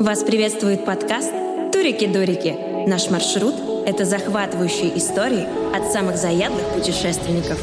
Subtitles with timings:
[0.00, 1.32] Вас приветствует подкаст
[1.72, 2.88] «Турики-дурики».
[2.88, 3.54] Наш маршрут–
[3.86, 5.44] это захватывающие истории
[5.76, 7.60] от самых заядлых путешественников.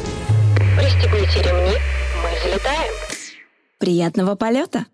[0.76, 1.76] Пристегните ремни,
[2.22, 2.92] мы взлетаем.
[3.78, 4.84] Приятного полета!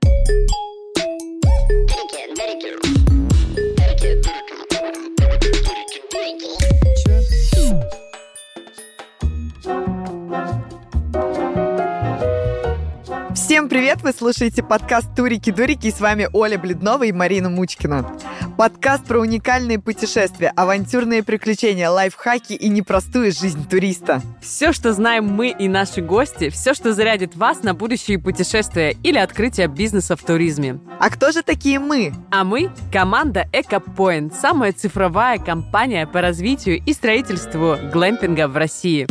[13.53, 14.01] Всем привет!
[14.01, 18.17] Вы слушаете подкаст «Турики-дурики» и с вами Оля Бледнова и Марина Мучкина.
[18.57, 24.23] Подкаст про уникальные путешествия, авантюрные приключения, лайфхаки и непростую жизнь туриста.
[24.41, 29.19] Все, что знаем мы и наши гости, все, что зарядит вас на будущие путешествия или
[29.19, 30.81] открытие бизнеса в туризме.
[30.99, 32.15] А кто же такие мы?
[32.31, 39.07] А мы– команда EcoPoint, самая цифровая компания по развитию и строительству глэмпинга в России.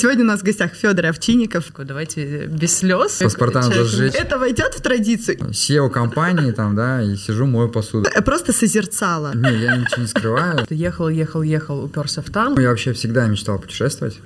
[0.00, 1.66] Сегодня у нас в гостях Федор Овчинников.
[1.76, 3.18] Давайте без слез.
[3.18, 4.14] Паспорта надо сжечь.
[4.14, 5.36] Это войдет в традицию?
[5.50, 8.08] SEO компании там, да, и сижу, мою посуду.
[8.14, 9.32] Я просто созерцала.
[9.34, 10.64] Не, я ничего не скрываю.
[10.66, 12.58] Ты ехал, ехал, ехал, уперся в танк.
[12.58, 14.18] Я вообще всегда мечтал путешествовать.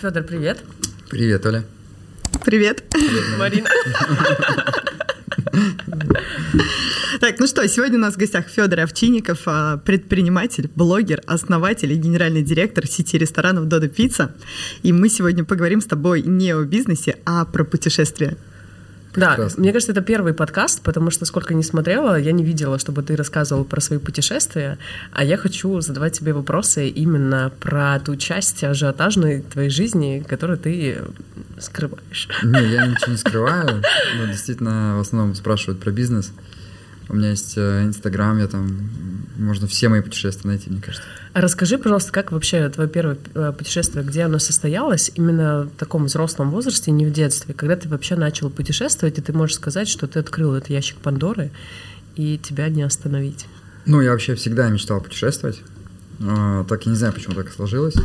[0.00, 0.60] Федор, привет.
[1.10, 1.64] Привет, Оля.
[2.44, 2.84] Привет.
[3.40, 3.70] Марина.
[7.20, 11.96] Так, ну что, сегодня у нас в гостях Федор Овчинников, а, предприниматель, блогер, основатель и
[11.96, 14.34] генеральный директор сети ресторанов Додо Пицца.
[14.82, 18.36] И мы сегодня поговорим с тобой не о бизнесе, а про путешествия.
[19.14, 19.62] Да, Прекрасно.
[19.62, 23.14] мне кажется, это первый подкаст, потому что сколько не смотрела, я не видела, чтобы ты
[23.14, 24.76] рассказывал про свои путешествия,
[25.12, 30.98] а я хочу задавать тебе вопросы именно про ту часть ажиотажной твоей жизни, которую ты
[31.64, 32.28] скрываешь.
[32.42, 33.82] Не, я ничего не скрываю.
[34.18, 36.32] Но действительно, в основном спрашивают про бизнес.
[37.08, 38.90] У меня есть э, Инстаграм, я там...
[39.36, 41.06] Можно все мои путешествия найти, мне кажется.
[41.32, 46.04] А расскажи, пожалуйста, как вообще твое первое э, путешествие, где оно состоялось, именно в таком
[46.04, 50.06] взрослом возрасте, не в детстве, когда ты вообще начал путешествовать, и ты можешь сказать, что
[50.06, 51.50] ты открыл этот ящик Пандоры,
[52.14, 53.46] и тебя не остановить.
[53.86, 55.60] Ну, я вообще всегда мечтал путешествовать.
[56.20, 57.96] А, Так, я не знаю, почему так сложилось.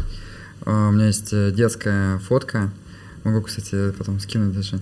[0.66, 2.72] А, У меня есть э, детская фотка.
[3.30, 4.80] Могу, кстати, потом скинуть даже.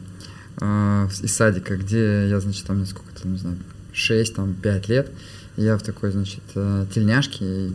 [0.62, 3.58] а, Из садика, где я, значит, там мне сколько там, не знаю,
[3.92, 5.12] 6, там, 5 лет.
[5.58, 7.72] Я в такой, значит, э, тельняшке,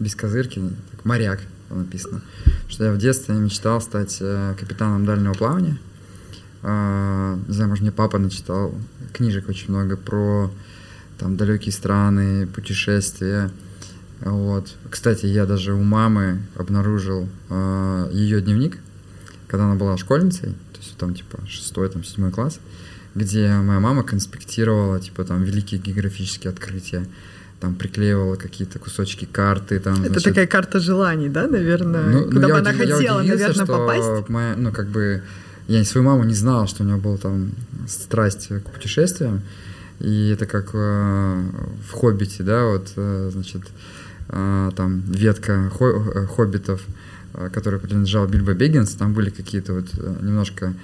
[0.00, 1.40] без козырки, так, моряк
[1.70, 2.20] написано.
[2.68, 5.78] Что я в детстве мечтал стать э, капитаном дальнего плавания.
[6.62, 8.74] А, Не знаю, может, мне папа начитал
[9.14, 10.50] книжек очень много про
[11.18, 13.50] там далекие страны, путешествия.
[14.20, 14.74] Вот.
[14.90, 17.28] Кстати, я даже у мамы обнаружил
[18.12, 18.78] ее дневник,
[19.52, 22.58] когда она была школьницей, то есть там типа шестой, там седьмой класс,
[23.14, 27.06] где моя мама конспектировала типа там великие географические открытия,
[27.60, 29.92] там приклеивала какие-то кусочки карты, там.
[29.92, 32.02] Это значит, такая карта желаний, да, наверное?
[32.02, 34.28] ну, ну, Куда я бы она удив- хотела, наверное, что попасть?
[34.30, 35.22] Моя, ну, как бы,
[35.68, 37.52] я свою маму не знал, что у нее была там
[37.86, 39.42] страсть к путешествиям.
[40.00, 41.42] И это как э,
[41.88, 43.62] в «Хоббите», да, вот, э, значит,
[44.30, 46.92] э, там ветка хо- э, хоббитов, э,
[47.52, 50.74] которой принадлежал Бильбо Беггинс, там были какие-то вот э, немножко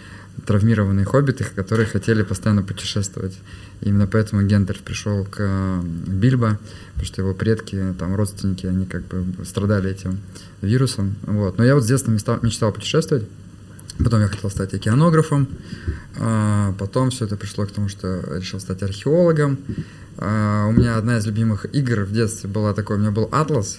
[0.47, 3.39] травмированные хоббиты, которые хотели постоянно путешествовать.
[3.81, 6.59] И именно поэтому Гендальф пришел к э, Бильбо,
[6.93, 10.21] потому что его предки, там, родственники, они как бы страдали этим
[10.63, 11.17] вирусом.
[11.23, 11.59] Вот.
[11.59, 13.25] Но я вот с детства мечтал, мечтал путешествовать.
[13.99, 15.49] Потом я хотел стать океанографом.
[16.19, 19.59] А, Потом все это пришло к тому, что решил стать археологом.
[20.19, 23.79] А, У меня одна из любимых игр в детстве была такой, у меня был атлас.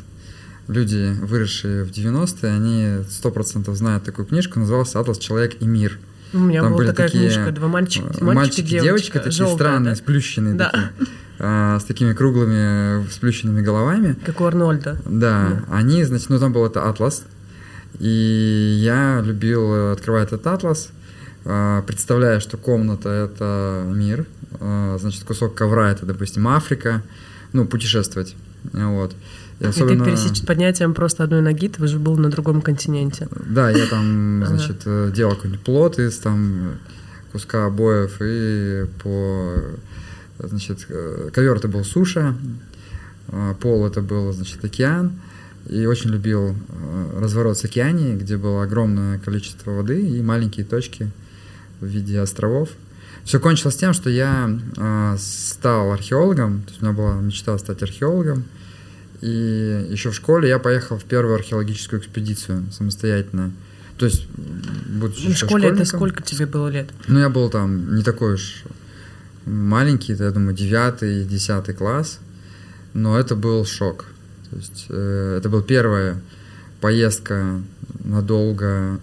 [0.69, 5.17] Люди, выросшие в 90-е, они 100% знают такую книжку, называлась «Атлас.
[5.17, 5.97] Человек и мир».
[6.31, 9.19] У меня Там была такая такие, книжка, два мальчика, э, мальчик, мальчики, и девочка, девочка,
[9.19, 9.95] такие желтая, странные, да?
[9.95, 10.69] сплющенные Да.
[10.69, 10.91] такие,
[11.39, 14.15] а, с такими круглыми, сплющенными головами.
[14.23, 15.01] Как у Арнольда.
[15.07, 17.23] Да, они, значит, ну там был это атлас,
[17.97, 20.91] и я любил э, открывать этот атлас,
[21.45, 24.27] э, представляя, что комната это мир,
[24.99, 27.01] значит, кусок ковра это, допустим, Африка,
[27.53, 28.35] ну, путешествовать,
[28.73, 29.15] вот.
[29.59, 33.27] И И ты пересечь поднятием просто одной ноги, ты уже был на другом континенте.
[33.31, 36.77] Да, я там, значит, э, делал какой-нибудь плот из там
[37.31, 39.55] куска обоев, и по,
[40.39, 42.35] значит, э, ковер это был суша,
[43.27, 45.19] э, пол это был, значит, океан,
[45.67, 51.11] и очень любил э, разворот с океанией, где было огромное количество воды и маленькие точки
[51.81, 52.69] в виде островов.
[53.25, 57.83] Все кончилось тем, что я э, стал археологом, то есть у меня была мечта стать
[57.83, 58.45] археологом,
[59.21, 63.51] и еще в школе я поехал в первую археологическую экспедицию самостоятельно.
[63.97, 66.89] То есть, будучи В еще школе это сколько тебе было лет?
[67.07, 68.63] Ну, я был там не такой уж
[69.45, 72.19] маленький, это, я думаю, девятый, десятый класс.
[72.93, 74.05] Но это был шок.
[74.49, 76.21] То есть э, это была первая
[76.81, 77.61] поездка
[78.03, 78.99] надолго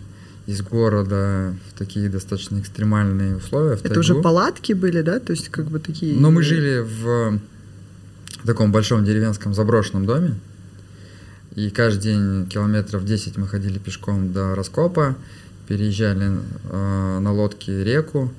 [0.47, 3.77] из города в такие достаточно экстремальные условия.
[3.77, 4.01] В Это тайгу.
[4.01, 5.21] уже палатки были, да?
[5.21, 6.19] То есть как бы такие...
[6.19, 7.39] Но мы жили в
[8.47, 10.35] таком большом деревенском заброшенном доме.
[11.55, 15.17] И каждый день километров 10 мы ходили пешком до раскопа,
[15.67, 16.39] переезжали
[16.71, 18.33] э, на лодке реку,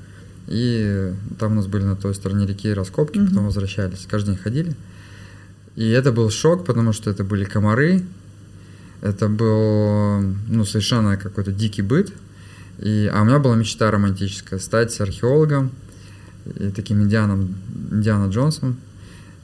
[0.47, 3.27] и там у нас были на той стороне реки раскопки, Мгм.
[3.29, 4.05] потом возвращались.
[4.09, 4.75] Каждый день ходили.
[5.75, 8.03] И это был шок, потому что это были комары,
[9.01, 12.11] это был ну, совершенно какой-то дикий быт.
[12.79, 15.71] И, а у меня была мечта романтическая стать археологом
[16.45, 17.55] и таким Индианом,
[17.91, 18.77] Индиана Джонсом.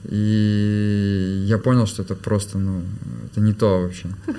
[0.09, 2.81] И я понял, что это просто, ну,
[3.25, 4.07] это не то вообще.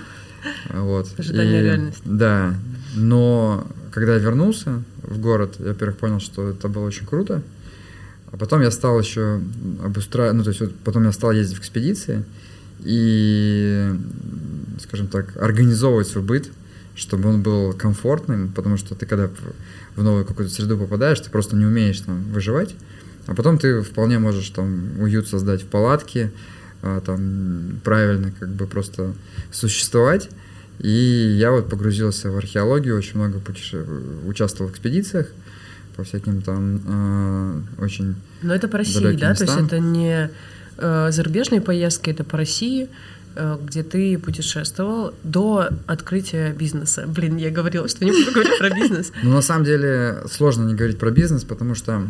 [0.74, 1.08] Вот.
[1.18, 2.02] Ожидание И- реальности.
[2.04, 2.54] Да.
[2.94, 7.40] Но когда я вернулся в город, я, во-первых, понял, что это было очень круто.
[8.30, 9.40] А потом я стал еще
[9.82, 12.24] обустраивать, ну, то есть вот потом я стал ездить в экспедиции
[12.80, 13.90] и,
[14.82, 16.50] скажем так, организовывать свой быт,
[16.94, 21.30] чтобы он был комфортным, потому что ты когда в- в новую какую-то среду попадаешь, ты
[21.30, 22.74] просто не умеешь там выживать,
[23.26, 26.30] а потом ты вполне можешь там уют создать в палатке,
[26.82, 29.14] а, там правильно как бы просто
[29.50, 30.28] существовать.
[30.80, 33.86] И я вот погрузился в археологию, очень много путеше...
[34.26, 35.28] участвовал в экспедициях
[35.96, 39.34] по всяким там а, очень Но это по России, да?
[39.34, 39.66] То есть местам.
[39.66, 40.30] это не
[40.76, 42.88] э, зарубежные поездки, это по России,
[43.36, 47.04] э, где ты путешествовал до открытия бизнеса.
[47.06, 49.12] Блин, я говорила, что не буду говорить про бизнес.
[49.22, 52.08] Ну, на самом деле, сложно не говорить про бизнес, потому что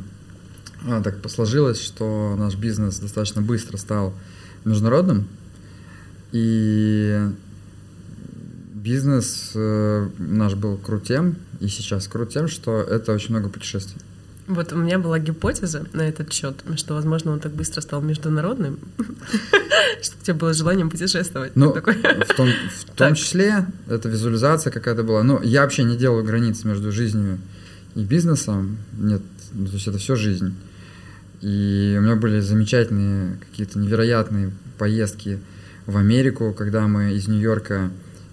[0.87, 4.15] а, так сложилось, что наш бизнес достаточно быстро стал
[4.65, 5.29] международным.
[6.33, 7.29] И
[8.75, 14.01] бизнес э, наш был крутем, и сейчас крутем, что это очень много путешествий.
[14.47, 18.79] Вот у меня была гипотеза на этот счет, что, возможно, он так быстро стал международным,
[20.03, 21.57] что у тебя было желание путешествовать.
[21.57, 25.23] Ну, в том, в том числе это визуализация какая-то была.
[25.23, 27.39] Но я вообще не делаю границ между жизнью
[27.95, 28.77] и бизнесом.
[28.99, 29.23] Нет,
[29.55, 30.55] ну, то есть это все жизнь.
[31.45, 35.41] И у меня были замечательные, какие-то невероятные поездки
[35.85, 37.91] в Америку, когда мы из Нью-Йорка,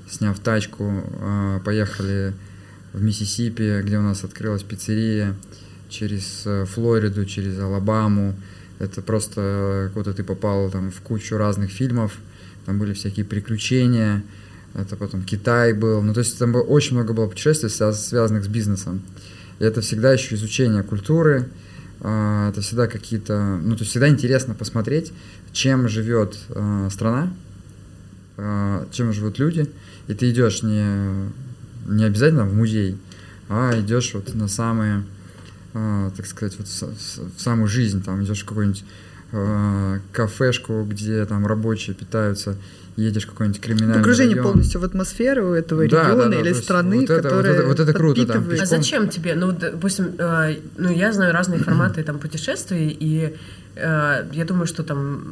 [0.10, 2.34] сняв тачку, а, поехали
[2.94, 5.36] в Миссисипи, где у нас открылась пиццерия,
[5.90, 8.34] через э, Флориду, через Алабаму.
[8.80, 12.14] Это просто какой-то ты попал там в кучу разных фильмов,
[12.66, 14.24] там были всякие приключения,
[14.74, 18.46] это потом Китай был, ну то есть там было, очень много было путешествий, связ- связанных
[18.46, 19.02] с бизнесом.
[19.60, 21.50] И это всегда еще изучение культуры,
[22.02, 25.14] это всегда какие-то, ну то есть всегда интересно посмотреть,
[25.54, 27.32] чем живет а, страна,
[28.38, 29.70] а, чем живут люди,
[30.08, 31.30] и ты идешь не,
[31.88, 32.98] не обязательно в музей,
[33.50, 35.04] а идешь вот на самые,
[35.74, 38.84] а, так сказать, вот в, в самую жизнь, там идешь в какую-нибудь
[39.32, 42.58] а, кафешку, где там рабочие питаются,
[42.98, 44.52] едешь в какой-нибудь криминальный Погружение район.
[44.52, 47.24] полностью в атмосферу этого Да, да, региона да, или то есть страны, вот это- вот
[47.24, 48.48] которая это- вот это круто, там.
[48.62, 49.36] А зачем тебе?
[49.36, 53.36] Ну, допустим, э, ну, я знаю разные форматы там путешествий, и
[53.76, 55.24] э, я думаю, что там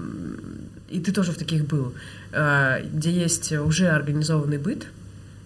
[0.89, 1.93] и ты тоже в таких был,
[2.31, 4.87] э, где есть уже организованный быт,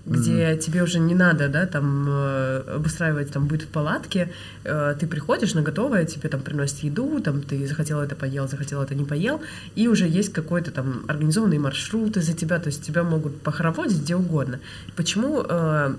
[0.05, 4.33] где тебе уже не надо, да, там э, обустраивать там быт в палатке,
[4.65, 8.81] э, ты приходишь на готовое, тебе там приносят еду, там ты захотел это поел, захотел
[8.81, 9.41] это не поел,
[9.75, 14.15] и уже есть какой-то там организованный маршрут из-за тебя, то есть тебя могут похороводить где
[14.15, 14.59] угодно.
[14.97, 15.95] Почему э,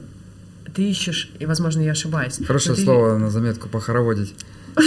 [0.75, 2.40] ты ищешь, и, возможно, я ошибаюсь.
[2.46, 4.34] Хорошее ты- слово на заметку похороводить.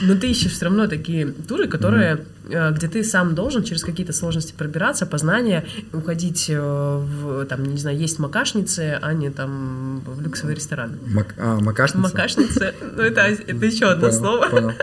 [0.00, 4.54] Но ты ищешь все равно такие туры, которые, где ты сам должен через какие-то сложности
[4.56, 10.56] пробираться, познания, уходить э, в, там, не знаю, есть макашницы, а не там в люксовые
[10.56, 10.98] рестораны.
[11.06, 11.98] Мак- а, макашница?
[11.98, 14.48] Макашницы, ну это, это еще одно Понял, слово.
[14.48, 14.72] Понял.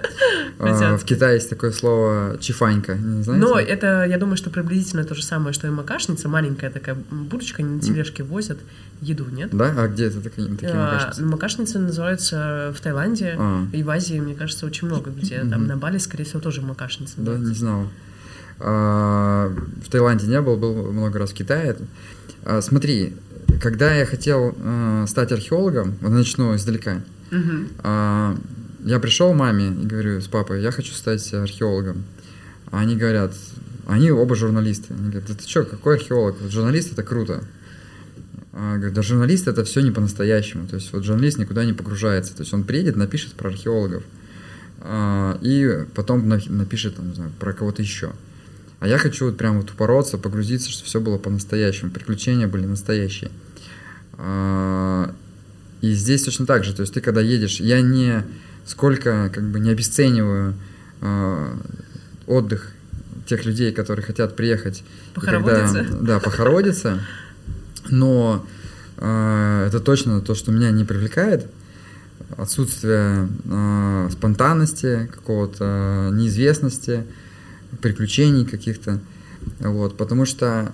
[0.58, 0.98] А.
[0.98, 3.46] В Китае есть такое слово чифанька, не знаете?
[3.46, 6.30] Но это, я думаю, что приблизительно то же самое, что и макашница.
[6.30, 8.58] Маленькая такая булочка, они на тележке возят
[9.02, 9.50] еду, нет?
[9.52, 9.74] Да?
[9.78, 11.26] А где это такие, такие А, макашницы?
[11.26, 13.66] Макашницы называются в Таиланде А.
[13.74, 15.40] и в Азии, мне кажется, очень много где.
[15.40, 17.14] Там на Бали, скорее всего, тоже макашницы.
[17.18, 17.88] Да, знал.
[18.60, 19.52] А,
[19.84, 21.76] В Таиланде не был, был много раз в Китае.
[22.44, 23.14] А, Смотри,
[23.62, 27.02] когда я хотел э, стать археологом, вот начну издалека.
[27.80, 28.38] А,
[28.84, 32.04] я пришел маме и говорю с папой, я хочу стать археологом.
[32.72, 33.34] А они говорят,
[33.88, 34.94] они оба журналисты.
[34.94, 36.36] Они говорят, да ты что, какой археолог?
[36.42, 37.44] Вот журналист это круто.
[38.54, 40.68] А, говорю, да журналист это все не по-настоящему.
[40.68, 42.36] То есть вот журналист никуда не погружается.
[42.36, 44.04] То есть он приедет, напишет про археологов.
[44.88, 48.12] А, и потом на- напишет там, не знаю, про кого-то еще.
[48.80, 51.90] А я хочу вот прям вот упороться, погрузиться, что все было по-настоящему.
[51.92, 53.32] Приключения были настоящие.
[54.18, 55.14] А,
[55.82, 56.74] И здесь точно так же.
[56.74, 58.24] То есть ты когда едешь, я не
[58.66, 60.54] сколько как бы не обесцениваю
[61.02, 61.58] а,
[62.28, 62.72] отдых
[63.28, 64.84] тех людей, которые хотят приехать.
[65.14, 65.84] Похороводиться.
[65.84, 67.00] Когда, да, похороводиться.
[67.90, 68.46] Но
[68.98, 71.48] э, это точно то, что меня не привлекает.
[72.38, 77.06] Отсутствие э, спонтанности, какого-то неизвестности,
[77.82, 79.00] приключений каких-то.
[79.60, 80.72] Вот, потому что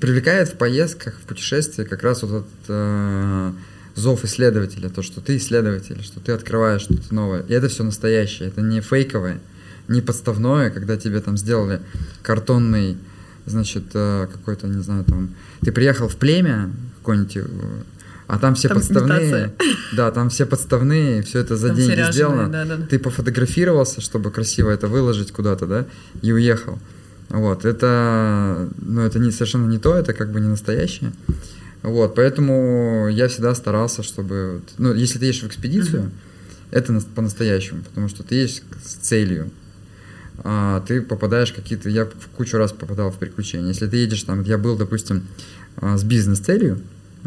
[0.00, 3.52] привлекает в поездках, в путешествии как раз вот этот э,
[3.94, 7.42] зов исследователя, то, что ты исследователь, что ты открываешь что-то новое.
[7.42, 9.40] И это все настоящее, это не фейковое,
[9.88, 11.80] не подставное, когда тебе там сделали
[12.22, 12.96] картонный,
[13.46, 17.46] значит, э, какой-то, не знаю, там, ты приехал в племя какое-нибудь, э,
[18.28, 19.52] а там все Там подставные,
[19.96, 22.48] да, там все подставные, все это за Там деньги сделано.
[22.48, 22.86] да-да-да.
[22.86, 25.86] Ты пофотографировался, чтобы красиво это выложить куда-то, да,
[26.22, 26.78] и уехал.
[27.30, 31.12] Вот, это, ну, это не, совершенно не то, это как бы не настоящее.
[31.82, 36.10] Вот, поэтому я всегда старался, чтобы, ну, если ты едешь в экспедицию,
[36.70, 39.50] это нас- по-настоящему, потому что ты едешь с целью,
[40.44, 43.68] а ты попадаешь какие-то, я в кучу раз попадал в приключения.
[43.68, 45.22] Если ты едешь там, я был, допустим,
[45.76, 46.78] а, с бизнес-целью,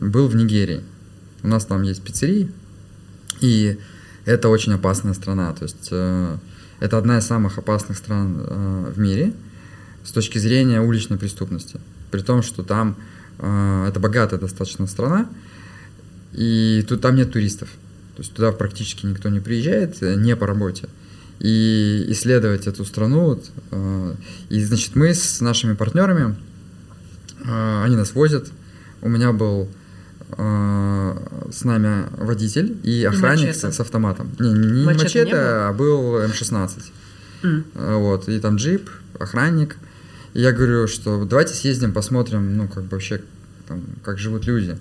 [0.01, 0.81] был в Нигерии.
[1.43, 2.51] У нас там есть пиццерии,
[3.39, 3.79] и
[4.25, 5.53] это очень опасная страна.
[5.53, 6.38] То есть э,
[6.79, 9.34] это одна из самых опасных стран э, в мире
[10.03, 11.79] с точки зрения уличной преступности.
[12.10, 12.98] При том, что там
[13.38, 15.29] э, это богатая достаточно страна,
[16.34, 17.70] и тут там нет туристов.
[18.15, 20.89] То есть туда практически никто не приезжает, э, не по работе.
[21.39, 23.22] И исследовать эту страну.
[23.22, 24.15] вот, э,
[24.50, 26.36] и, значит, мы с нашими партнерами,
[27.43, 28.51] э, они нас возят.
[29.01, 29.70] У меня был
[30.38, 33.71] с нами водитель и охранник с, мачете.
[33.71, 34.31] с автоматом.
[34.39, 35.67] Не, не Мачете мачете, не было?
[35.69, 36.69] а был М16.
[37.43, 37.65] М.
[37.75, 39.77] Э, Вот, и там джип, охранник.
[40.33, 43.21] И я говорю, что давайте съездим, посмотрим, ну, как бы вообще,
[43.67, 44.77] там, как живут люди.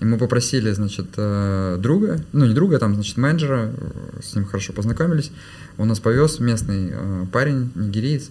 [0.00, 4.44] И мы попросили, значит, э, друга, ну, не друга, там, значит, менеджера, э, с ним
[4.44, 5.30] хорошо познакомились.
[5.78, 8.30] Он нас повез, местный э, парень, нигериец.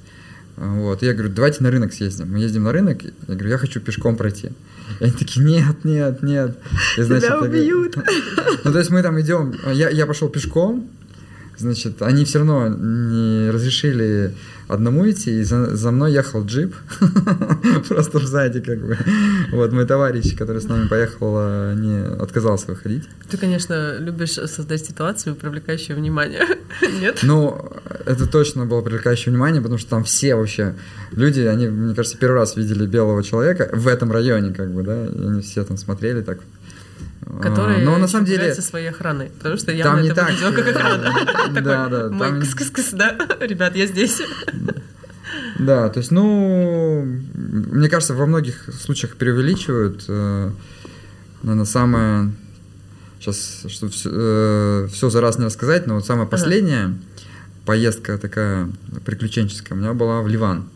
[0.58, 2.32] Э, Вот, и я говорю, давайте на рынок съездим.
[2.32, 4.50] Мы ездим на рынок, я говорю, я хочу пешком пройти.
[5.00, 6.58] И они такие, нет, нет, нет.
[6.98, 7.96] И, Тебя я говорю- убьют.
[8.64, 10.90] Ну, то есть мы там идем, я, я пошел пешком,
[11.62, 14.34] значит, они все равно не разрешили
[14.72, 16.74] одному идти, и за, за мной ехал джип,
[17.90, 18.98] просто сзади как бы.
[19.52, 23.04] Вот мой товарищ, который с нами поехал, э, не отказался выходить.
[23.30, 26.46] Ты, конечно, любишь создать ситуацию, привлекающую внимание.
[27.02, 27.20] Нет?
[27.24, 27.70] Ну,
[28.06, 30.76] это точно было привлекающее внимание, потому что там все вообще
[31.12, 35.06] люди, они, мне кажется, первый раз видели белого человека в этом районе, как бы, да,
[35.06, 36.40] и они все там смотрели так.
[37.26, 38.38] А, Которые Но на самом деле...
[38.38, 39.32] являются своей охраной.
[39.38, 41.14] Потому что я Там не это так, выглядела как э, охрана.
[41.62, 44.22] да, да, мой кс-кс-кс, да, ребят, я здесь.
[45.60, 50.04] Да, то есть, ну, мне кажется, во многих случаях преувеличивают.
[50.08, 50.52] Э,
[51.44, 52.34] наверное, самое...
[53.20, 56.96] Сейчас, чтобы все, за раз не рассказать, но вот самая последняя
[57.66, 58.70] поездка такая
[59.06, 60.68] приключенческая у меня была в Ливан.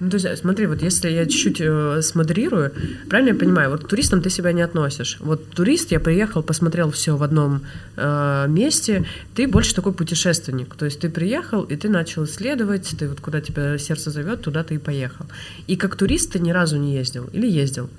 [0.00, 2.72] Ну, то есть, смотри, вот если я чуть-чуть э, смодерирую,
[3.08, 5.16] правильно я понимаю, вот к туристам ты себя не относишь.
[5.20, 7.62] Вот турист, я приехал, посмотрел все в одном
[7.96, 10.76] э, месте, ты больше такой путешественник.
[10.76, 14.62] То есть ты приехал, и ты начал исследовать, ты вот куда тебя сердце зовет, туда
[14.62, 15.26] ты и поехал.
[15.66, 17.90] И как турист ты ни разу не ездил или ездил?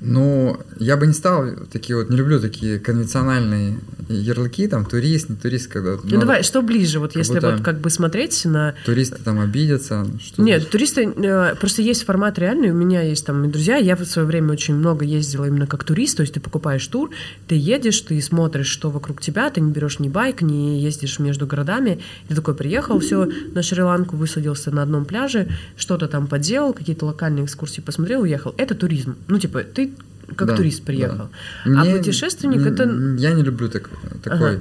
[0.00, 3.78] Ну, я бы не стал такие вот, не люблю такие конвенциональные
[4.08, 5.96] ярлыки, там, турист, не турист, когда...
[6.02, 10.42] Ну, давай, что ближе, вот если вот как бы смотреть на Туристы там обидятся, что
[10.42, 14.26] Нет, туристы, э, просто есть формат реальный, у меня есть там друзья, я в свое
[14.26, 17.10] время очень много ездила именно как турист, то есть ты покупаешь тур,
[17.46, 21.46] ты едешь, ты смотришь, что вокруг тебя, ты не берешь ни байк, не ездишь между
[21.46, 27.06] городами, ты такой приехал, все, на Шри-Ланку высадился на одном пляже, что-то там поделал, какие-то
[27.06, 28.54] локальные экскурсии посмотрел, уехал.
[28.56, 29.16] Это туризм.
[29.28, 29.89] Ну, типа, ты
[30.36, 30.84] как Да, турист да.
[30.86, 31.28] приехал.
[31.64, 32.84] А Мне- путешественник это...
[33.18, 33.90] Я не люблю так-
[34.22, 34.58] такой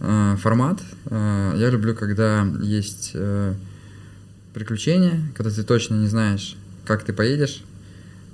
[0.00, 0.80] э, формат.
[1.06, 3.54] Э, я люблю, когда есть э,
[4.54, 7.62] приключения, когда ты точно не знаешь, как ты поедешь,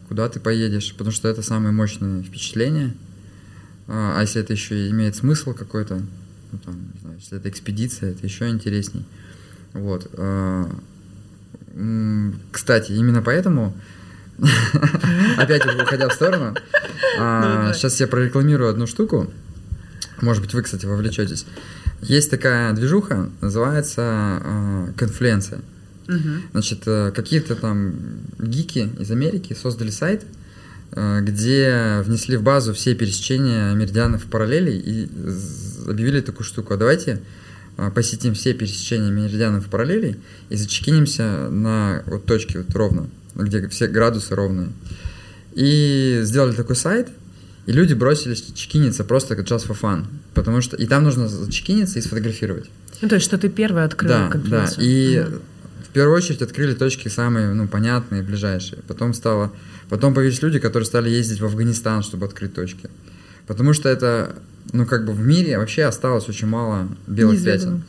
[0.09, 2.95] куда ты поедешь, потому что это самые мощные впечатления.
[3.87, 6.01] А а если это еще имеет смысл какой-то,
[6.53, 9.05] ну, там, не знаю, если это экспедиция, это еще интересней.
[9.73, 10.09] Вот.
[10.13, 10.65] э,
[12.53, 13.75] Кстати, именно поэтому
[15.39, 16.55] Опять уходя в сторону.
[17.75, 19.33] Сейчас я прорекламирую одну штуку.
[20.21, 21.47] Может быть, вы, кстати, вовлечетесь.
[22.01, 25.61] Есть такая движуха, называется э, конфлюенция.
[26.53, 27.95] Значит, э, какие-то там
[28.39, 30.25] гики из Америки создали сайт,
[30.93, 35.09] э, где внесли в базу все пересечения меридианов параллелей и
[35.89, 36.75] объявили такую штуку.
[36.75, 37.23] А давайте
[37.79, 40.17] э, посетим все пересечения меридианов параллелей
[40.51, 44.69] и зачекинимся на вот точке вот ровно, где все градусы ровные.
[45.55, 47.09] И сделали такой сайт,
[47.67, 50.07] и люди бросились чекиниться просто как just for fun.
[50.35, 52.69] Потому что и там нужно зачекиниться и сфотографировать.
[53.01, 54.31] Ну, то есть, что ты первый открыл Да, да.
[54.33, 54.85] конференцию.
[54.85, 55.41] И Мгм.
[55.93, 58.83] первую очередь открыли точки самые, ну, понятные, ближайшие.
[58.89, 59.53] Потом стало,
[59.89, 62.91] потом появились люди, которые стали ездить в Афганистан, чтобы открыть точки.
[63.47, 64.35] Потому что это,
[64.73, 67.77] ну, как бы в мире вообще осталось очень мало белых Неизведанно.
[67.77, 67.85] пятен.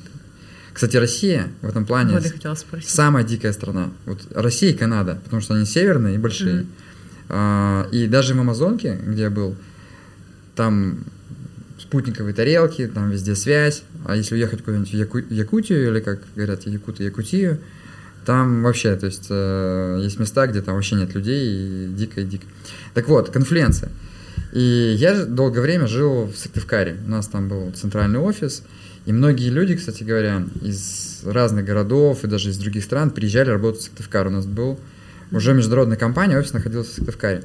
[0.76, 2.24] Кстати, Россия в этом плане Вот
[2.84, 3.92] самая дикая страна.
[4.06, 6.64] Вот Россия и Канада, потому что они северные и большие.
[6.64, 6.68] Мгм.
[7.30, 9.56] А, и даже в Амазонке, где я был,
[10.54, 11.06] там
[11.80, 13.84] спутниковые тарелки, там везде связь.
[14.04, 17.60] А если уехать куда-нибудь в Яку- Якутию, или как говорят якуты, Якутию,
[18.26, 22.26] там вообще, то есть э, есть места, где там вообще нет людей, и дико и
[22.26, 22.48] дико.
[22.94, 23.92] Так вот, конфлюенция.
[24.52, 26.98] И я долгое время жил в Сыктывкаре.
[27.08, 28.62] У нас там был центральный офис.
[29.06, 33.82] И многие люди, кстати говоря, из разных городов и даже из других стран приезжали работать
[33.82, 34.28] в Сыктывкар.
[34.28, 34.80] У нас был
[35.32, 37.44] уже международная компания, офис находился в Сыктывкаре.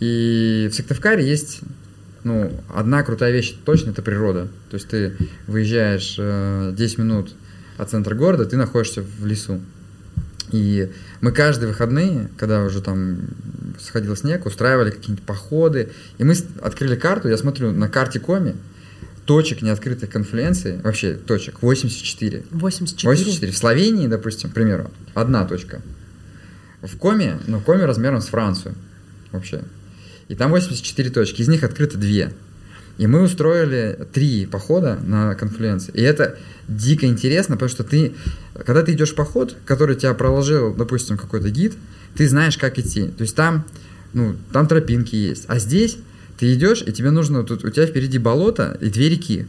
[0.00, 1.62] И в Сыктывкаре есть
[2.24, 4.48] ну, одна крутая вещь точно, это природа.
[4.70, 5.16] То есть ты
[5.46, 7.32] выезжаешь э, 10 минут
[7.78, 9.60] от центра города, ты находишься в лесу.
[10.50, 10.90] И
[11.20, 13.20] мы каждые выходные, когда уже там
[13.80, 15.90] сходил снег, устраивали какие-нибудь походы.
[16.18, 18.56] И мы открыли карту, я смотрю, на карте Коми
[19.26, 22.44] точек неоткрытых конференций, вообще точек, 84.
[22.50, 23.14] 84.
[23.14, 23.52] 84.
[23.52, 25.82] В Словении, допустим, к примеру, одна точка.
[26.80, 28.74] В Коме, ну, Коме размером с Францию
[29.32, 29.62] вообще.
[30.28, 32.32] И там 84 точки, из них открыто две.
[32.98, 35.92] И мы устроили три похода на конференции.
[35.92, 38.14] И это дико интересно, потому что ты,
[38.64, 41.74] когда ты идешь в поход, который тебя проложил, допустим, какой-то гид,
[42.16, 43.08] ты знаешь, как идти.
[43.08, 43.66] То есть там,
[44.14, 45.44] ну, там тропинки есть.
[45.48, 45.98] А здесь
[46.38, 49.46] ты идешь, и тебе нужно, тут у тебя впереди болото и две реки.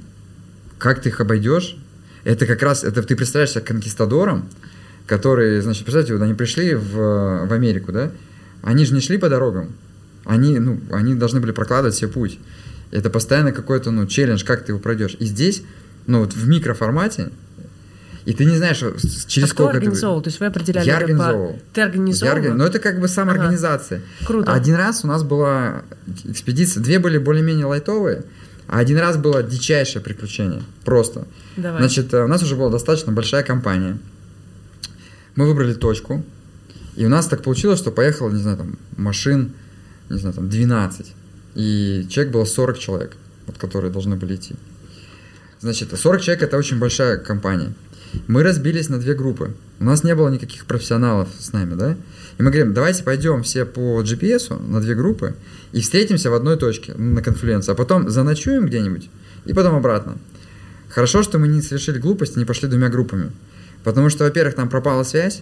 [0.78, 1.78] Как ты их обойдешь?
[2.24, 4.48] Это как раз, это ты представляешь себя конкистадором,
[5.06, 8.12] которые, значит, представьте, вот они пришли в, в Америку, да?
[8.62, 9.74] Они же не шли по дорогам.
[10.26, 12.40] Они, ну, они должны были прокладывать себе путь.
[12.92, 15.16] Это постоянно какой-то, ну, челлендж, как ты его пройдешь.
[15.20, 15.64] И здесь,
[16.06, 17.32] ну, вот в микроформате,
[18.30, 20.22] и ты не знаешь, с- через а кто сколько ты- организовал?
[20.22, 21.60] То есть вы определяли Я это по- организовал.
[21.74, 22.36] Ты организовал?
[22.36, 24.02] Я органи- Но это как бы самоорганизация.
[24.26, 24.54] Круто.
[24.54, 25.84] Один раз у нас была
[26.26, 28.24] экспедиция, две были более-менее лайтовые,
[28.68, 30.62] а один раз было дичайшее приключение.
[30.84, 31.26] Просто.
[31.56, 31.80] Давай.
[31.82, 33.98] Значит, э, у нас уже была достаточно большая компания.
[35.36, 36.26] Мы выбрали точку,
[36.96, 39.54] и у нас так получилось, что поехало, не знаю, там, машин,
[40.10, 41.14] не знаю, там, 12.
[41.56, 44.56] И человек было 40 человек, вот, которые должны были идти.
[45.60, 47.74] Значит, 40 человек это очень большая компания.
[48.28, 49.54] Мы разбились на две группы.
[49.80, 51.96] У нас не было никаких профессионалов с нами, да?
[52.38, 55.36] И мы говорим, давайте пойдем все по GPS на две группы
[55.72, 59.10] и встретимся в одной точке на конференции, а потом заночуем где-нибудь
[59.46, 60.18] и потом обратно.
[60.90, 63.32] Хорошо, что мы не совершили глупость и не пошли двумя группами.
[63.84, 65.42] Потому что, во-первых, там пропала связь,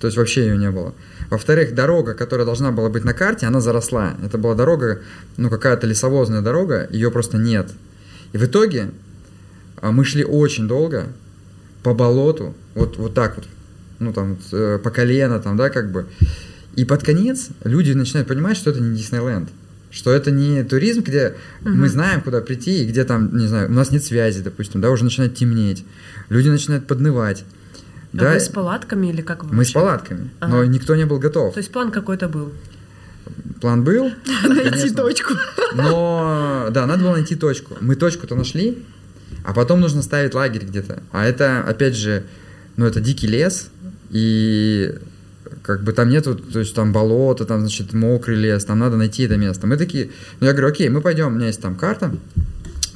[0.00, 0.94] то есть вообще ее не было.
[1.30, 4.14] Во-вторых, дорога, которая должна была быть на карте, она заросла.
[4.22, 5.00] Это была дорога,
[5.36, 7.70] ну какая-то лесовозная дорога, ее просто нет.
[8.32, 8.90] И в итоге
[9.80, 11.06] а, мы шли очень долго
[11.82, 13.46] по болоту, вот, вот так вот,
[13.98, 16.06] ну там э, по колено там, да, как бы.
[16.74, 19.48] И под конец люди начинают понимать, что это не Диснейленд.
[19.90, 23.72] Что это не туризм, где мы знаем, куда прийти, и где там, не знаю, у
[23.72, 25.84] нас нет связи, допустим, да, уже начинает темнеть.
[26.28, 27.44] Люди начинают поднывать.
[28.12, 30.66] А да, вы с палатками или как вы мы с палатками, но Ага.
[30.66, 31.54] никто не был готов.
[31.54, 32.52] То есть план какой-то был.
[33.60, 34.10] План был,
[34.44, 35.32] Найти точку.
[35.74, 37.76] но да, надо было найти точку.
[37.80, 38.84] Мы точку-то нашли,
[39.44, 41.02] а потом нужно ставить лагерь где-то.
[41.12, 42.24] А это, опять же,
[42.76, 43.70] ну это дикий лес,
[44.10, 44.94] и
[45.62, 49.24] как бы там нету, то есть там болото, там, значит, мокрый лес, там надо найти
[49.24, 49.66] это место.
[49.66, 50.10] Мы такие,
[50.40, 52.14] ну я говорю, окей, мы пойдем, у меня есть там карта,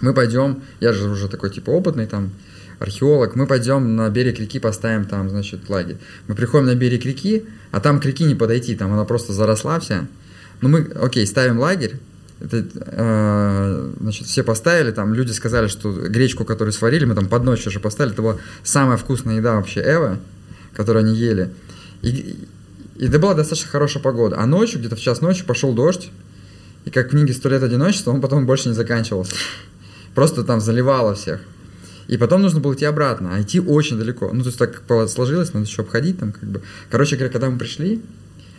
[0.00, 2.30] мы пойдем, я же уже такой типа опытный там
[2.78, 5.98] археолог, мы пойдем на берег реки, поставим там, значит, лагерь.
[6.26, 9.78] Мы приходим на берег реки, а там к реке не подойти, там она просто заросла
[9.80, 10.06] вся.
[10.60, 11.98] Ну мы, окей, ставим лагерь,
[12.40, 17.44] это, э, значит, все поставили, там люди сказали, что гречку, которую сварили, мы там под
[17.44, 20.18] ночь уже поставили, это была самая вкусная еда вообще Эва,
[20.74, 21.52] которую они ели.
[22.02, 22.46] И,
[22.96, 24.36] и это была достаточно хорошая погода.
[24.38, 26.10] А ночью, где-то в час ночи, пошел дождь,
[26.86, 29.34] и как в книге «Сто лет одиночества» он потом больше не заканчивался.
[30.14, 31.40] Просто там заливало всех.
[32.08, 34.30] И потом нужно было идти обратно, а идти очень далеко.
[34.32, 36.62] Ну, то есть так сложилось, надо еще обходить там как бы.
[36.90, 38.02] Короче говоря, когда мы пришли,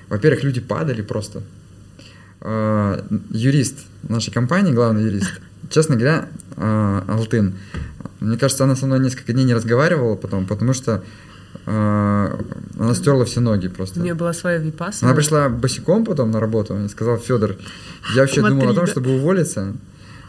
[0.08, 1.42] во-первых, люди падали просто.
[2.42, 6.28] А, юрист нашей компании, главный юрист, честно говоря,
[6.58, 7.54] а, Алтын,
[8.20, 11.04] мне кажется, она со мной несколько дней не разговаривала потом, потому что
[11.68, 12.40] а,
[12.80, 14.00] она стерла все ноги У просто.
[14.00, 15.06] нее была своя випаса.
[15.06, 17.58] Она пришла босиком потом на работу и сказала, Федор,
[18.16, 18.92] я вообще Смотри, думал о том, да.
[18.92, 19.74] чтобы уволиться.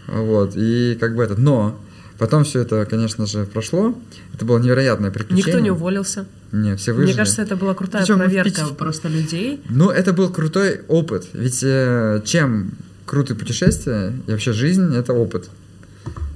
[0.06, 1.40] Вот, и как бы это.
[1.40, 1.80] Но
[2.22, 3.98] потом все это, конечно же, прошло.
[4.32, 5.44] Это было невероятное приключение.
[5.54, 6.24] Никто не уволился.
[6.52, 7.10] Не, все выжили.
[7.10, 9.60] Мне кажется, это была крутая Причём вы проверка впечат- просто людей.
[9.68, 11.26] Ну, это был крутой опыт.
[11.32, 12.74] Ведь э, чем
[13.06, 15.50] крутые путешествия и вообще жизнь, это опыт.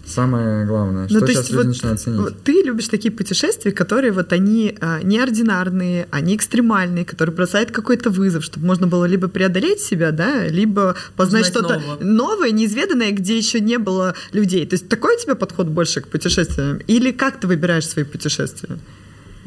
[0.07, 1.03] Самое главное.
[1.05, 2.21] Ну, что то сейчас есть люди вот, начинают ценить.
[2.21, 8.11] вот ты любишь такие путешествия, которые вот они а, неординарные, они экстремальные, которые бросают какой-то
[8.11, 12.05] вызов, чтобы можно было либо преодолеть себя, да, либо познать Узнать что-то нового.
[12.05, 14.67] новое, неизведанное, где еще не было людей.
[14.67, 16.79] То есть такой у тебя подход больше к путешествиям?
[16.87, 18.79] Или как ты выбираешь свои путешествия?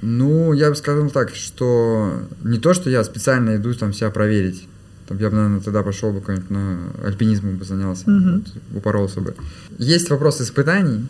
[0.01, 4.63] Ну, я бы сказал так, что не то, что я специально иду там себя проверить.
[5.09, 8.43] Там я бы, наверное, тогда пошел бы какой-нибудь на альпинизмом бы занялся, Мгм.
[8.45, 9.33] вот, упоролся бы.
[9.79, 11.07] Есть вопрос испытаний.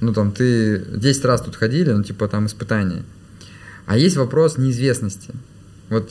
[0.00, 3.04] Ну, там, ты 10 раз тут ходили, ну, типа, там, испытания.
[3.86, 5.30] А есть вопрос неизвестности.
[5.90, 6.10] Вот,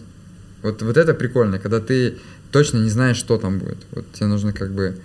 [0.63, 2.17] вот, вот это прикольно, когда ты
[2.51, 3.79] точно не знаешь, что там будет.
[3.91, 4.95] Вот тебе нужно как бы...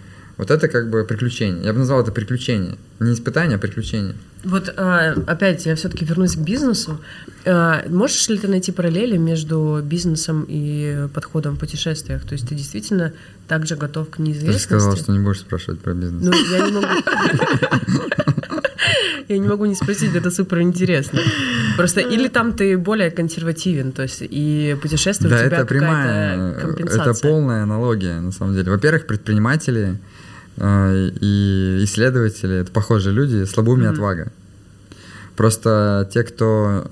[0.40, 1.62] Вот это как бы приключение.
[1.66, 2.78] Я бы назвал это приключение.
[2.98, 4.14] Не испытание, а приключение.
[4.42, 6.98] Вот а, опять я все-таки вернусь к бизнесу.
[7.44, 12.22] А, Можешь ли ты найти параллели между бизнесом и подходом в путешествиях?
[12.24, 13.12] То есть ты действительно
[13.48, 14.62] также готов к Ты же неизвестности?
[14.62, 16.22] сказал, что не будешь спрашивать про бизнес.
[16.24, 16.86] Ну, я не могу.
[19.28, 21.20] Я не могу не спросить, это супер интересно.
[21.76, 26.52] Просто или там ты более консервативен, то есть и путешествие Да, у тебя это прямая,
[26.54, 27.12] какая-то компенсация.
[27.12, 28.70] это полная аналогия, на самом деле.
[28.72, 29.96] Во-первых, предприниматели э,
[30.60, 33.94] и исследователи— это похожие люди, слабоумие Мгм.
[33.94, 34.32] отвага.
[35.36, 36.90] Просто те, кто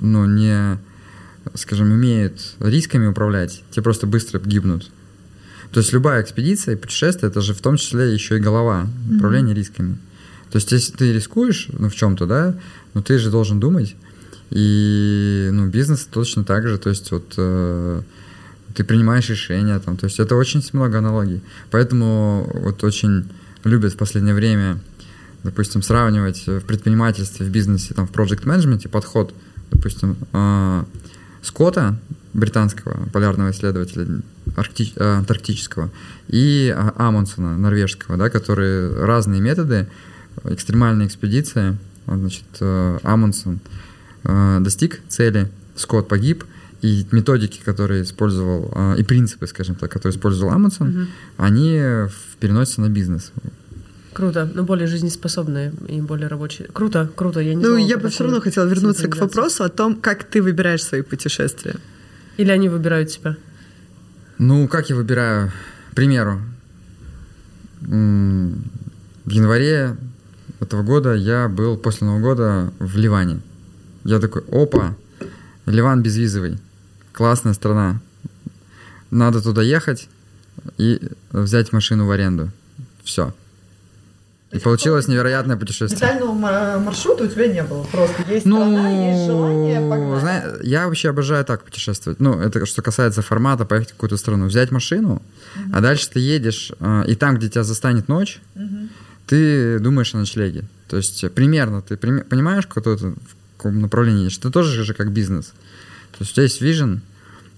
[0.00, 0.78] ну, не,
[1.54, 4.90] скажем, умеют рисками управлять, те просто быстро гибнут.
[5.72, 9.54] То есть любая экспедиция и путешествие— это же в том числе еще и голова, управление
[9.54, 9.98] рисками.
[10.50, 12.54] То есть если ты рискуешь ну, в чем-то, да,
[12.94, 13.96] ну ты же должен думать.
[14.50, 16.78] И ну, бизнес точно так же.
[16.78, 18.02] То есть вот э,
[18.76, 19.96] ты принимаешь решения там.
[19.96, 21.40] То есть это очень много аналогий.
[21.70, 23.28] Поэтому вот очень
[23.64, 24.78] любят в последнее время,
[25.42, 29.34] допустим, сравнивать в предпринимательстве, в бизнесе, там, в проект менеджменте подход,
[29.70, 30.84] допустим, э,
[31.42, 31.96] Скотта,
[32.34, 34.20] британского полярного исследователя
[34.56, 35.90] аркти- антарктического,
[36.28, 39.88] и э, Амундсена, норвежского, да, которые разные методы,
[40.44, 43.60] экстремальные экспедиции, значит, э, Амундсен
[44.24, 46.44] э, достиг цели, Скотт погиб,
[46.82, 51.06] и методики, которые использовал, э, и принципы, скажем так, которые использовал Амундсен, Мгм.
[51.38, 51.80] они
[52.40, 53.32] переносятся на бизнес.
[54.12, 56.68] Круто, но более жизнеспособные и более рабочие.
[56.72, 59.68] Круто, круто, я не Ну, знала я бы все равно хотела вернуться к вопросу о
[59.68, 61.76] том, как ты выбираешь свои путешествия.
[62.38, 63.36] Или они выбирают тебя?
[64.38, 65.52] Ну, как я выбираю?
[65.92, 66.40] К примеру,
[67.80, 69.96] в январе
[70.60, 73.40] этого года я был после Нового года в Ливане.
[74.04, 74.94] Я такой, опа,
[75.66, 76.58] Ливан безвизовый,
[77.16, 78.00] классная страна.
[79.10, 80.08] Надо туда ехать
[80.78, 81.00] и
[81.32, 82.50] взять машину в аренду.
[83.04, 83.32] Все.
[84.52, 85.98] И получилось невероятное путешествие.
[85.98, 91.10] Детального маршрута у тебя не было, просто есть страна, есть желание, Ну, зна- я вообще
[91.10, 92.20] обожаю так путешествовать.
[92.20, 95.20] Ну, это что касается формата, поехать в какую-то страну, взять машину,
[95.72, 98.40] а дальше ты едешь, э, и там, где тебя застанет ночь,
[99.26, 100.64] ты думаешь о ночлеге.
[100.88, 104.38] То есть примерно ты понимаешь, какое-то в каком направлении едешь.
[104.38, 105.52] Это тоже же как бизнес.
[106.18, 107.02] То есть у тебя есть вижен,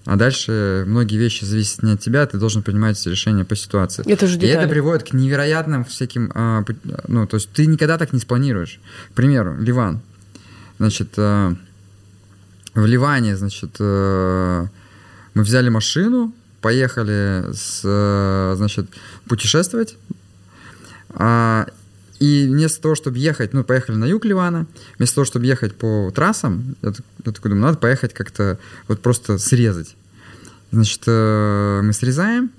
[0.05, 4.03] а дальше многие вещи зависят не от тебя, ты должен принимать решения по ситуации.
[4.11, 4.69] Это же И это детали.
[4.69, 6.65] приводит к невероятным всяким, а,
[7.07, 8.79] ну, то есть ты никогда так не спланируешь.
[9.11, 10.01] К примеру, Ливан.
[10.79, 11.53] Значит, э,
[12.73, 14.65] в Ливане, значит, э,
[15.33, 18.87] мы взяли машину, поехали, с, э, значит,
[19.27, 19.95] путешествовать.
[21.09, 21.67] А,
[22.19, 26.11] и вместо того, чтобы ехать, ну, поехали на юг Ливана, вместо того, чтобы ехать по
[26.13, 26.93] трассам, я,
[27.25, 29.95] я такой думаю, надо поехать как-то, вот просто срезать.
[30.71, 32.51] Значит, э, мы срезаем,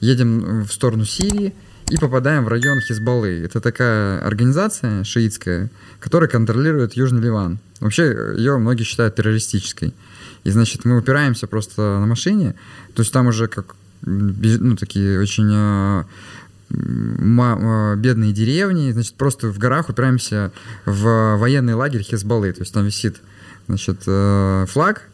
[0.00, 1.54] едем в сторону Сирии
[1.90, 3.42] и попадаем в район Хизбаллы.
[3.44, 7.58] Это такая организация шиитская, которая контролирует Южный Ливан.
[7.80, 9.92] Вообще ее многие считают террористической.
[10.44, 12.54] И, значит, мы упираемся просто на машине,
[12.94, 16.04] то есть там уже как ну, такие очень э,
[17.96, 20.52] бедные деревни, значит, просто в горах упираемся
[20.84, 23.16] в военный лагерь Хизбаллы, то есть там висит,
[23.66, 25.08] значит, э, флаг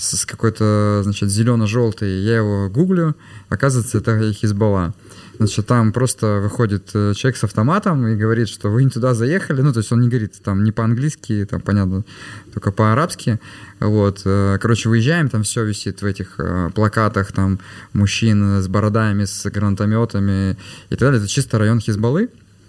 [0.00, 3.14] с какой-то, значит, зелено-желтый, я его гуглю,
[3.48, 4.94] оказывается, это Хизбалла.
[5.38, 9.62] Значит, там просто выходит э, человек с автоматом и говорит, что вы не туда заехали.
[9.62, 12.04] Ну, то есть он не говорит там не по-английски, там, понятно,
[12.52, 13.40] только по-арабски.
[13.78, 14.20] Вот.
[14.26, 17.58] э, Короче, выезжаем, там все висит в этих э, плакатах, там
[17.94, 20.58] мужчин с бородами, с гранатометами
[20.90, 21.20] и так далее.
[21.20, 22.28] Это чисто район Хизбаллы.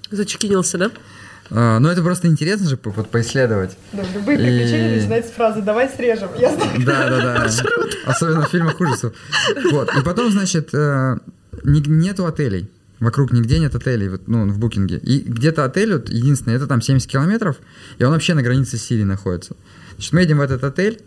[0.10, 0.92] Зачекинился, да?
[1.54, 3.78] А, Но это просто интересно же по- поисследовать.
[3.94, 6.30] Да, любые И- приключения начинаются с фразы «давай срежем».
[6.40, 6.72] Я знаю.
[6.86, 7.50] Да, да, да.
[8.06, 9.14] Особенно в фильмах ужасов.
[9.72, 9.90] Вот.
[9.98, 11.18] И потом, значит, э,
[11.64, 12.70] ни- нету отелей.
[13.00, 14.98] Вокруг нигде нет отелей, вот, ну, в букинге.
[15.00, 17.56] И где-то отель, вот, единственный, это там 70 километров,
[17.98, 19.56] и он вообще на границе с Сирией находится.
[19.96, 21.02] Значит, мы едем в этот отель,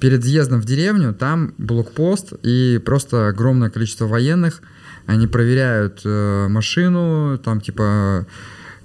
[0.00, 4.62] перед въездом в деревню, там блокпост и просто огромное количество военных.
[5.06, 8.26] Они проверяют э, машину, там типа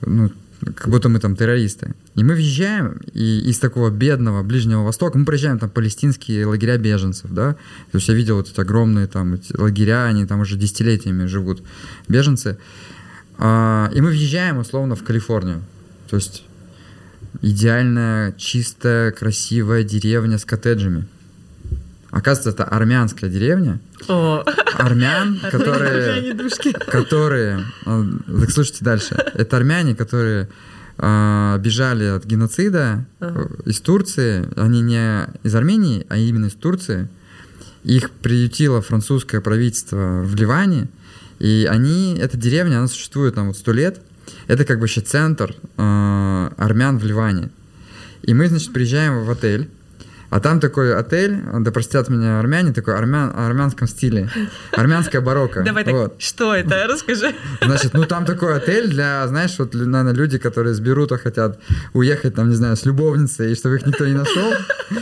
[0.05, 1.93] ну, как будто мы там террористы.
[2.15, 7.31] И мы въезжаем, и из такого бедного Ближнего Востока, мы проезжаем там палестинские лагеря беженцев,
[7.31, 7.53] да,
[7.91, 11.63] то есть я видел вот эти огромные там эти лагеря, они там уже десятилетиями живут,
[12.07, 12.57] беженцы,
[13.37, 15.61] а, и мы въезжаем условно в Калифорнию,
[16.09, 16.43] то есть
[17.41, 21.07] идеальная, чистая, красивая деревня с коттеджами.
[22.11, 23.79] Оказывается, это армянская деревня.
[24.07, 24.43] О,
[24.77, 26.33] Армян, которые,
[26.87, 28.05] которые, а,
[28.39, 30.47] так слушайте дальше, это армяне, которые
[30.97, 33.49] а, бежали от геноцида Ага.
[33.65, 37.09] э, из Турции, они не из Армении, а именно из Турции.
[37.83, 40.87] Их приютило французское правительство в Ливане,
[41.39, 44.01] и они, эта деревня, она существует там вот сто лет.
[44.47, 47.49] Это как бы вообще центр э, армян в Ливане.
[48.23, 49.69] И мы, значит, приезжаем в отель,
[50.29, 54.29] а там такой отель, да простят меня армяне, такой армян, армянском стиле,
[54.71, 55.63] армянская барокко.
[55.63, 56.15] давай так, Вот.
[56.21, 57.33] что это, расскажи.
[57.61, 61.59] Значит, ну там такой отель для, знаешь, вот, наверное, люди, которые с Берута хотят
[61.93, 64.53] уехать, там, не знаю, с любовницей, и чтобы их никто не нашел,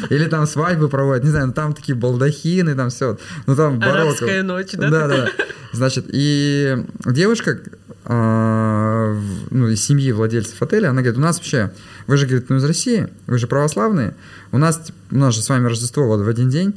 [0.10, 4.02] или там свадьбы проводят, не знаю, ну там такие балдахины, там все, ну там барокко.
[4.02, 4.90] Арабская ночь, да?
[4.90, 5.30] Да, да.
[5.72, 7.60] Значит, и девушка,
[8.08, 11.72] ну, из семьи владельцев отеля, она говорит, у нас вообще,
[12.08, 14.16] вы же, говорит, ну, из России, вы же православные,
[14.52, 16.76] у нас, у нас же с вами Рождество вот в один день,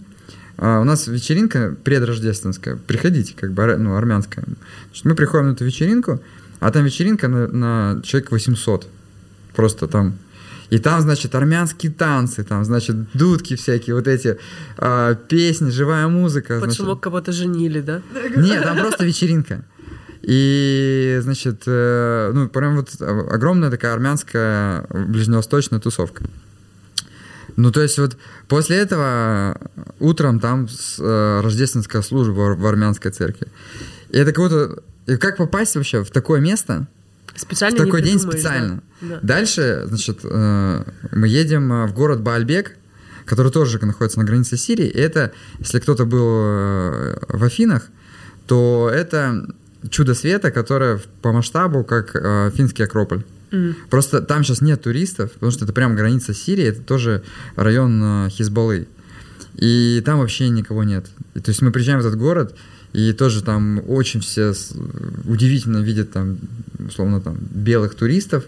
[0.56, 4.44] а, у нас вечеринка предрождественская, приходите, как бы, ну, армянская.
[4.86, 6.20] Значит, мы приходим на эту вечеринку,
[6.60, 8.88] а там вечеринка на, на человек 800,
[9.54, 10.18] просто там
[10.70, 14.38] и там, значит, армянские танцы, там, значит, дудки всякие, вот эти
[14.76, 16.60] а, песни, живая музыка.
[16.60, 17.00] Под значит.
[17.00, 18.02] кого-то женили, да?
[18.36, 19.64] Нет, там просто вечеринка.
[20.22, 26.24] И, значит, э, ну, прям вот огромная такая армянская ближневосточная тусовка.
[27.56, 29.58] Ну, то есть вот после этого
[29.98, 33.48] утром там э, рождественская служба в, армянской церкви.
[34.10, 34.82] И это как будто...
[35.06, 36.86] И как попасть вообще в такое место,
[37.34, 38.48] Специально в такой день придумаешь, да.
[38.50, 38.82] специально.
[39.00, 39.18] Да.
[39.22, 42.76] Дальше, значит, э, мы едем э, в город Баальбек,
[43.24, 44.86] который тоже находится на границе Сирии.
[44.86, 47.88] И это, если кто-то был э, в Афинах,
[48.46, 49.46] то это
[49.90, 53.24] чудо света, которое по масштабу как э, финский Акрополь.
[53.50, 53.76] М.
[53.90, 57.22] Просто там сейчас нет туристов, потому что это прям граница Сирии, это тоже
[57.56, 58.88] район э, Хизбаллы.
[59.56, 61.06] И там вообще никого нет.
[61.34, 62.54] И, то есть мы приезжаем в этот город,
[62.92, 64.52] и тоже там очень все
[65.24, 66.38] удивительно видят там,
[66.78, 68.44] условно, там, белых туристов.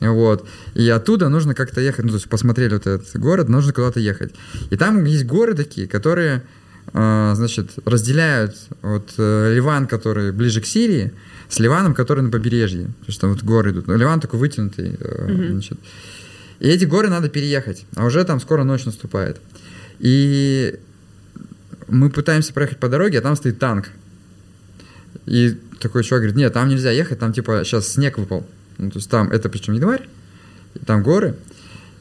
[0.00, 0.46] Вот.
[0.74, 4.34] И оттуда нужно как-то ехать, ну, то есть посмотрели вот этот город, нужно куда-то ехать.
[4.70, 6.42] И там есть горы такие, которые,
[6.92, 11.12] значит, разделяют вот э, Ливан, который ближе к Сирии,
[11.48, 12.86] с Ливаном, который на побережье.
[12.86, 13.86] То есть там вот горы идут.
[13.86, 15.52] Но Ливан такой вытянутый, э, Мгм.
[15.52, 15.78] значит.
[16.60, 19.40] И эти горы надо переехать, а уже там скоро ночь наступает.
[19.98, 20.78] И
[21.88, 23.88] мы пытаемся проехать по дороге, а там стоит танк.
[25.26, 28.46] И такой чувак говорит, нет, там нельзя ехать, там типа сейчас снег выпал.
[28.78, 30.08] Ну, то есть там, это причем январь,
[30.86, 31.36] там горы.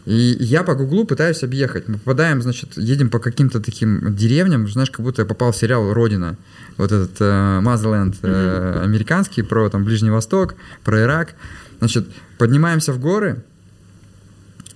[0.06, 1.88] И я по гуглу пытаюсь объехать.
[1.88, 5.94] Мы попадаем, значит, едем по каким-то таким деревням, знаешь, как будто я попал в сериал
[5.94, 6.38] «Родина».
[6.78, 11.36] Вот этот э, Мазерленд э, американский, про там Ближний Восток, про Ирак.
[11.80, 12.08] Значит,
[12.40, 13.44] поднимаемся в горы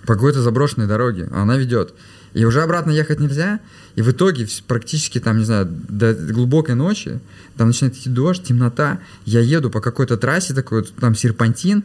[0.06, 1.94] по какой-то заброшенной дороге, а она ведет.
[2.36, 3.62] И уже обратно ехать нельзя.
[3.96, 7.20] И в итоге практически там, не знаю, до глубокой ночи,
[7.58, 9.00] там начинает идти дождь, темнота.
[9.26, 11.84] Я еду по какой-то трассе такой, там серпантин,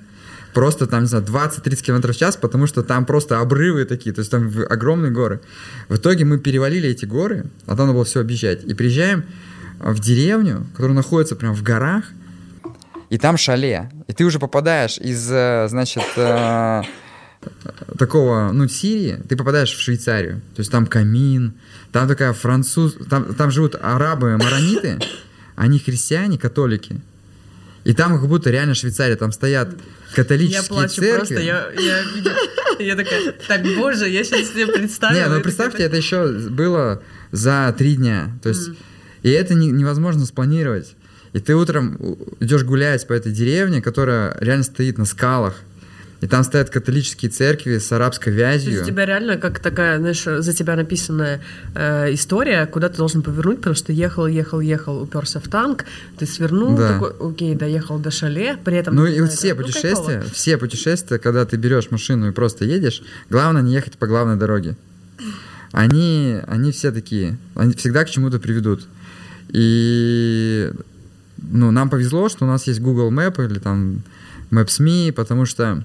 [0.52, 4.20] просто там, не знаю, 20-30 км в час, потому что там просто обрывы такие, то
[4.20, 5.40] есть там огромные горы.
[5.88, 8.64] В итоге мы перевалили эти горы, а там надо было все объезжать.
[8.64, 9.24] И приезжаем
[9.80, 12.04] а, в деревню, которая находится прям в горах,
[13.10, 13.90] и там шале.
[14.06, 16.82] И ты уже попадаешь из, э, значит, э,
[17.98, 20.40] такого, ну, Сирии, ты попадаешь в Швейцарию.
[20.54, 21.54] То есть там камин,
[21.90, 22.94] там такая француз...
[23.08, 25.00] Там, там живут арабы, марониты,
[25.56, 27.00] они христиане, католики.
[27.82, 29.70] И там как будто реально Швейцария, там стоят
[30.10, 31.16] Я католические плачу церкви.
[31.16, 35.18] просто, я, я, я такая, так, боже, я сейчас себе представила.
[35.18, 38.30] Не, ну представьте, это еще было за три дня.
[38.42, 38.70] То есть,
[39.22, 40.94] и это не- невозможно спланировать.
[41.32, 41.96] И ты утром
[42.40, 45.54] идешь гулять по этой деревне, которая реально стоит на скалах.
[46.20, 48.72] И там стоят католические церкви с арабской То вязью.
[48.72, 51.40] есть у тебя реально как такая, знаешь, за тебя написанная
[51.74, 55.86] э, история, куда ты должен повернуть, потому что ехал, ехал, ехал, уперся в танк,
[56.18, 56.92] ты свернул, Да.
[56.92, 58.96] такой, окей, доехал до шале, при этом...
[58.96, 60.34] Ну и вот все ну, путешествия, кайфово.
[60.34, 64.76] все путешествия, когда ты берешь машину и просто едешь, главное не ехать по главной дороге.
[65.72, 68.86] Они, они все такие, они всегда к чему-то приведут.
[69.48, 70.70] И
[71.38, 74.02] ну, нам повезло, что у нас есть Google Map или там
[74.50, 75.84] Maps.me, потому что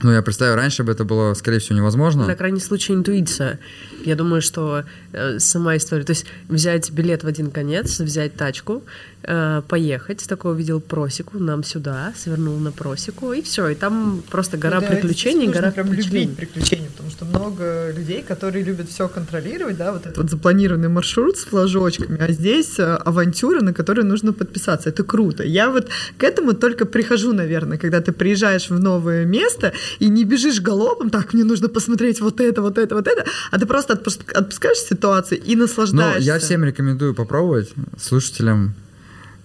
[0.00, 2.26] Ну, я представляю, раньше бы это было, скорее всего, невозможно.
[2.26, 3.58] На крайний случай интуиция.
[4.04, 6.04] Я думаю, что э, сама история...
[6.04, 8.82] То есть взять билет в один конец, взять тачку,
[9.22, 13.68] э, поехать, такой увидел просеку, нам сюда, свернул на просеку, и все.
[13.68, 16.22] И там просто гора Да, приключений, гора прям приключений.
[16.22, 20.88] любить приключения, потому что много людей, которые любят все контролировать, да, вот этот вот запланированный
[20.88, 24.88] маршрут с флажочками, а здесь э, авантюра, на которую нужно подписаться.
[24.88, 25.44] Это круто.
[25.44, 30.24] Я вот к этому только прихожу, наверное, когда ты приезжаешь в новое место и не
[30.24, 33.94] бежишь галопом, так, мне нужно посмотреть вот это, вот это, вот это, а ты просто
[33.94, 36.20] отпуск- отпускаешь ситуацию и Ну, наслаждаешься.
[36.22, 38.74] я всем рекомендую попробовать, слушателям,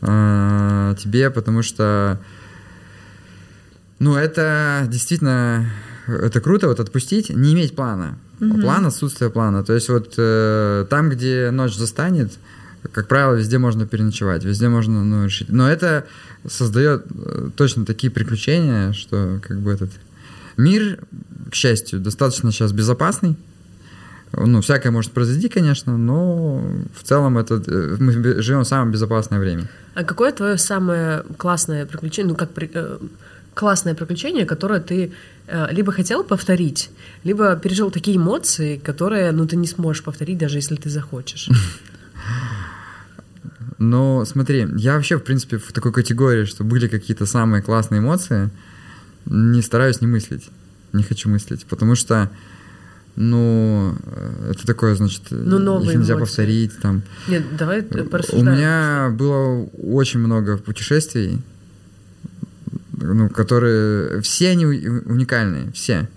[0.01, 2.19] э, тебе, потому что,
[3.99, 5.69] ну, это действительно,
[6.07, 8.17] это круто, вот отпустить, не иметь плана.
[8.39, 9.63] План, отсутствие плана.
[9.63, 12.33] То есть вот э, там, где ночь застанет,
[12.91, 15.49] как правило, везде можно переночевать, везде можно, ну, решить.
[15.49, 16.05] Но это
[16.47, 19.89] создает э, точно такие приключения, что как бы этот
[20.57, 20.99] мир,
[21.51, 23.35] к счастью, достаточно сейчас безопасный.
[24.33, 26.61] Ну, всякое может произойти, конечно, но
[26.93, 29.69] в целом это э, мы живем в самое безопасное время.
[29.95, 32.97] А какое твое самое классное приключение, ну как при- э,
[33.53, 35.11] классное приключение, которое ты
[35.47, 36.89] э, либо хотел повторить,
[37.23, 41.49] либо пережил такие эмоции, которые, ну, ты не сможешь повторить, даже если ты захочешь.
[43.77, 48.49] Но смотри, я вообще, в принципе, в такой категории, что были какие-то самые классные эмоции,
[49.29, 50.49] не стараюсь не мыслить.
[50.93, 52.29] Не хочу мыслить, потому что,
[53.15, 56.25] ну, э, это такое, значит, Ну, новые их нельзя эмоции.
[56.25, 56.77] повторить.
[56.81, 57.01] Там.
[57.27, 58.57] Нет, давай У порассуждаем.
[58.57, 61.41] меня было очень много путешествий,
[62.93, 64.21] ну, которые...
[64.21, 66.07] Все они у- уникальные, все.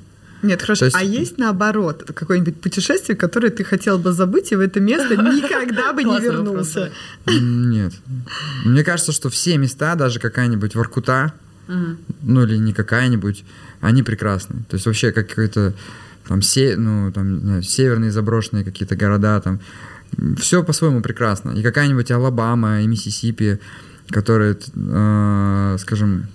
[0.42, 0.80] Нет, хорошо.
[0.80, 4.80] То есть- А есть наоборот какое-нибудь путешествие, которое ты хотел бы забыть и в это
[4.80, 6.90] место никогда бы не вернулся?
[7.26, 7.92] Нет.
[8.64, 11.32] Мне кажется, что все места, даже какая-нибудь Воркута,
[11.70, 11.98] Мгм.
[12.22, 13.44] ну или не какая-нибудь,
[13.80, 14.64] они прекрасны.
[14.68, 15.72] То есть вообще как какой-то
[16.26, 19.60] там, се, ну, там знаю, северные заброшенные какие-то города, там
[20.36, 21.50] все по-своему прекрасно.
[21.52, 23.60] И какая-нибудь Алабама и Миссисипи,
[24.08, 26.26] которые, э, скажем,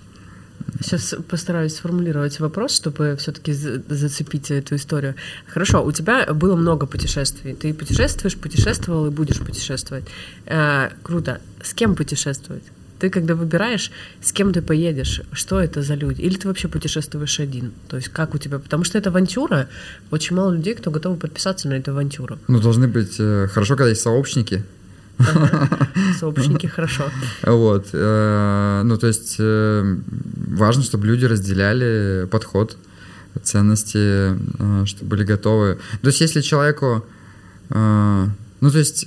[0.82, 5.14] Сейчас постараюсь сформулировать вопрос, чтобы все-таки зацепить эту историю.
[5.46, 7.54] Хорошо, у тебя было много путешествий.
[7.54, 10.04] Ты путешествуешь, путешествовал и будешь путешествовать.
[10.44, 11.40] Э, круто.
[11.62, 12.64] С кем путешествовать?
[12.98, 13.90] Ты когда выбираешь,
[14.22, 16.22] с кем ты поедешь, что это за люди?
[16.22, 17.72] Или ты вообще путешествуешь один?
[17.88, 18.58] То есть как у тебя?
[18.58, 19.68] Потому что это авантюра.
[20.10, 22.38] Очень мало людей, кто готовы подписаться на эту авантюру.
[22.48, 24.64] ну, должны быть э, хорошо, когда есть сообщники.
[26.20, 27.04] Сообщники хорошо.
[27.42, 27.88] Вот.
[27.92, 29.96] э, ну, то есть э,
[30.48, 32.76] важно, чтобы люди разделяли подход,
[33.42, 34.34] ценности,
[34.86, 35.78] чтобы были готовы.
[36.00, 37.04] То есть если человеку...
[37.68, 39.06] ну, то есть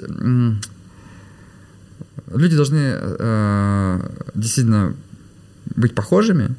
[2.34, 4.00] люди должны э,
[4.36, 4.94] действительно
[5.76, 6.56] быть похожими,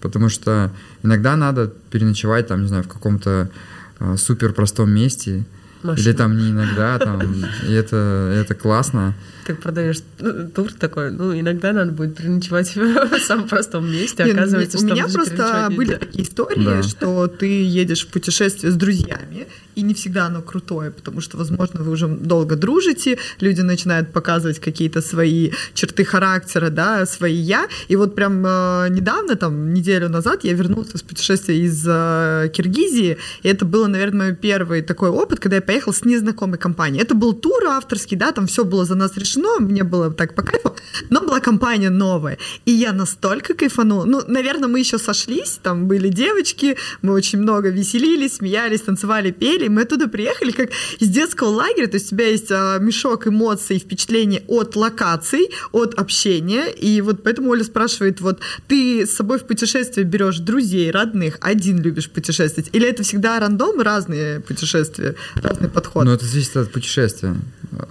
[0.00, 0.70] потому что
[1.02, 3.50] иногда надо переночевать, там, не знаю, в каком-то
[3.98, 5.44] э, супер простом месте,
[5.82, 6.14] или Машина.
[6.14, 7.20] там не иногда, там,
[7.66, 7.96] и это,
[8.34, 9.14] это классно.
[9.50, 14.32] Как продаешь ну, тур такой, ну, иногда надо будет переночевать в самом простом месте, Не,
[14.32, 18.72] ну, оказывается, у что меня даже просто были такие истории, что ты едешь в путешествие
[18.72, 23.60] с друзьями, и не всегда оно крутое, потому что, возможно, вы уже долго дружите, люди
[23.60, 27.66] начинают показывать какие-то свои черты характера, да, свои я.
[27.88, 33.18] И вот прям э, недавно, там, неделю назад, я вернулся с путешествия из э, Киргизии,
[33.42, 37.02] и это было, наверное, мой первый такой опыт, когда я поехал с незнакомой компанией.
[37.02, 40.42] Это был тур авторский, да, там все было за нас решено, мне было так по
[40.42, 40.74] кайфу,
[41.10, 42.38] но была компания новая.
[42.64, 44.04] И я настолько кайфанула.
[44.04, 49.68] Ну, наверное, мы еще сошлись, там были девочки, мы очень много веселились, смеялись, танцевали, пели.
[49.68, 53.78] Мы оттуда приехали как из детского лагеря, то есть у тебя есть а, мешок эмоций,
[53.78, 56.70] впечатлений от локаций, от общения.
[56.70, 61.80] И вот поэтому Оля спрашивает, вот ты с собой в путешествие берешь друзей, родных, один
[61.82, 62.70] любишь путешествовать?
[62.72, 66.04] Или это всегда рандом, разные путешествия, разный подход?
[66.04, 67.36] Ну, это зависит от путешествия.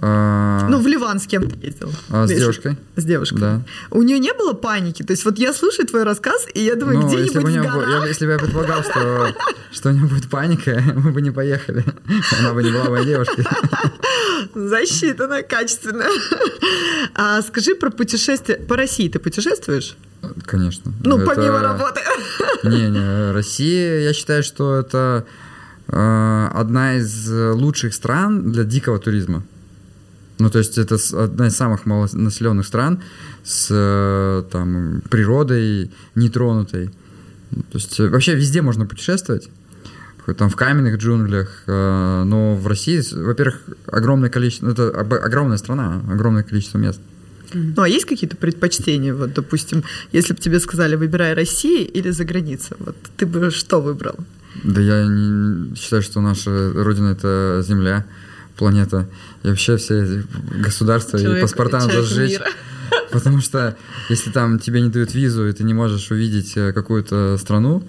[0.00, 1.92] А, Ну, в Ливан с кем ты ездил?
[2.10, 2.76] а с Если- девушкой?
[2.96, 3.38] С девушкой.
[3.40, 3.62] Да.
[3.90, 5.02] У нее не было паники.
[5.02, 7.62] То есть вот я слушаю твой рассказ, и я думаю, Ну, если где-нибудь бы, у
[7.62, 8.02] в горах...
[8.02, 9.34] я- если бы я предполагал, что,
[9.72, 11.84] что у нее будет паника, мы бы не поехали.
[12.38, 13.44] Она бы не была моей девушкой.
[14.54, 16.04] Засчитано качественно.
[17.14, 18.56] А скажи про путешествия.
[18.56, 19.96] По России ты путешествуешь?
[20.46, 20.92] Конечно.
[21.04, 22.00] Ну, Это- помимо работы.
[22.64, 25.24] Не-не, Россия, я считаю, что это
[25.88, 29.42] э, одна из лучших стран для дикого туризма.
[30.40, 33.02] Ну, то есть это одна из самых малонаселенных стран
[33.44, 36.86] с э, там, природой нетронутой.
[36.86, 39.50] То есть э, вообще везде можно путешествовать.
[40.38, 46.02] Там в каменных джунглях, э, но в России, во-первых, огромное количество, это об- огромная страна,
[46.10, 47.00] огромное количество мест.
[47.52, 49.12] Ну, а есть какие-то предпочтения?
[49.12, 49.82] Вот, допустим,
[50.12, 54.14] если бы тебе сказали, выбирай Россию или за границей, вот ты бы что выбрал?
[54.64, 58.06] Да я не считаю, что наша родина— это Земля,
[58.60, 59.08] планета.
[59.42, 60.26] И вообще все эти
[60.62, 62.32] государства Человек- и паспорта надо сжечь.
[62.32, 62.46] мира.
[63.10, 63.74] Потому что
[64.10, 67.82] если там тебе не дают визу, и ты не можешь увидеть э, какую-то страну,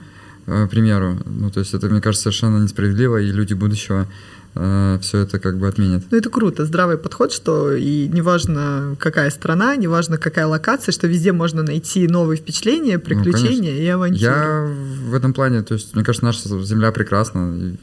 [0.47, 4.07] э, к примеру, ну, то есть это, мне кажется, совершенно несправедливо, и люди будущего
[4.53, 6.03] все это как бы отменят.
[6.11, 11.31] Ну, это круто, здравый подход, что и неважно, какая страна, неважно, какая локация, что везде
[11.31, 14.19] можно найти новые впечатления, приключения и авантюры.
[14.19, 14.67] Я
[15.09, 17.77] в этом плане, то есть, мне кажется, наша Земля прекрасна.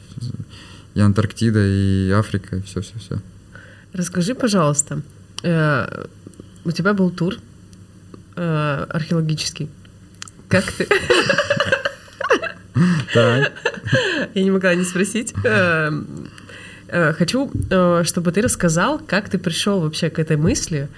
[0.99, 3.19] И, Антарктида, и Африка, и все-все-все.
[3.93, 5.01] Расскажи, пожалуйста,
[5.43, 6.05] э,
[6.65, 7.35] у тебя был тур
[8.35, 9.69] э, археологический.
[10.49, 10.89] Как ты...
[14.35, 15.33] Я не могла не спросить.
[15.45, 15.89] Э,
[16.91, 17.51] Хочу,
[18.03, 20.89] чтобы ты рассказал, как ты пришел вообще к этой мысли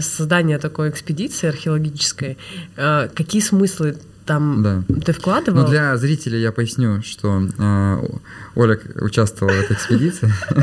[0.00, 2.36] создания такой экспедиции археологической.
[2.76, 4.82] Какие смыслы там Да.
[5.04, 5.62] ты вкладывал?
[5.62, 8.08] Ну, для зрителей я поясню, что э,
[8.54, 10.32] Оля участвовала в этой экспедиции.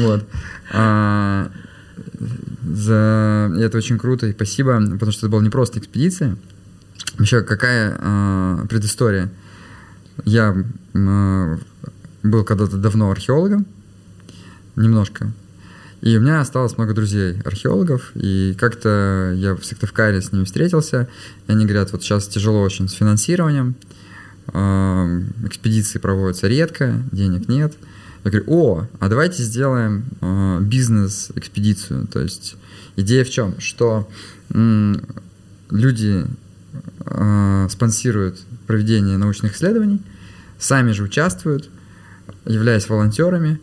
[0.00, 0.26] Вот.
[0.72, 1.50] А,
[2.66, 3.52] за...
[3.58, 6.36] Это очень круто, и спасибо, потому что это была не просто экспедиция.
[7.18, 9.30] Еще какая э, предыстория?
[10.24, 10.54] Я
[10.94, 11.58] э,
[12.22, 13.66] был когда-то давно археологом,
[14.76, 15.32] немножко,
[16.02, 21.08] и у меня осталось много друзей археологов, и как-то я в Сыктывкаре с ними встретился,
[21.46, 23.76] и они говорят, вот сейчас тяжело очень с финансированием,
[24.48, 27.74] экспедиции проводятся редко, денег нет.
[28.24, 32.06] Я говорю, о, а давайте сделаем э, бизнес-экспедицию.
[32.06, 32.56] То есть
[32.96, 33.58] идея в чем?
[33.58, 34.08] Что
[35.70, 36.26] люди
[37.04, 40.02] э, спонсируют проведение научных исследований,
[40.58, 41.68] сами же участвуют,
[42.44, 43.60] являясь волонтерами,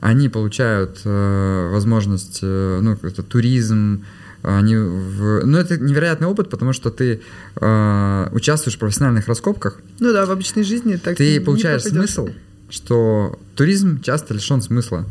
[0.00, 4.04] они получают э, возможность, э, ну, это туризм,
[4.42, 5.44] они в...
[5.44, 7.20] Ну, это невероятный опыт, потому что ты
[7.56, 12.10] э, участвуешь в профессиональных раскопках, Ну да, в обычной жизни так ты получаешь попадёшь.
[12.10, 12.28] смысл,
[12.70, 15.04] что туризм часто лишен смысла.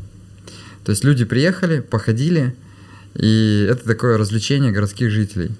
[0.83, 2.55] То есть люди приехали, походили,
[3.13, 5.51] и это такое развлечение городских жителей.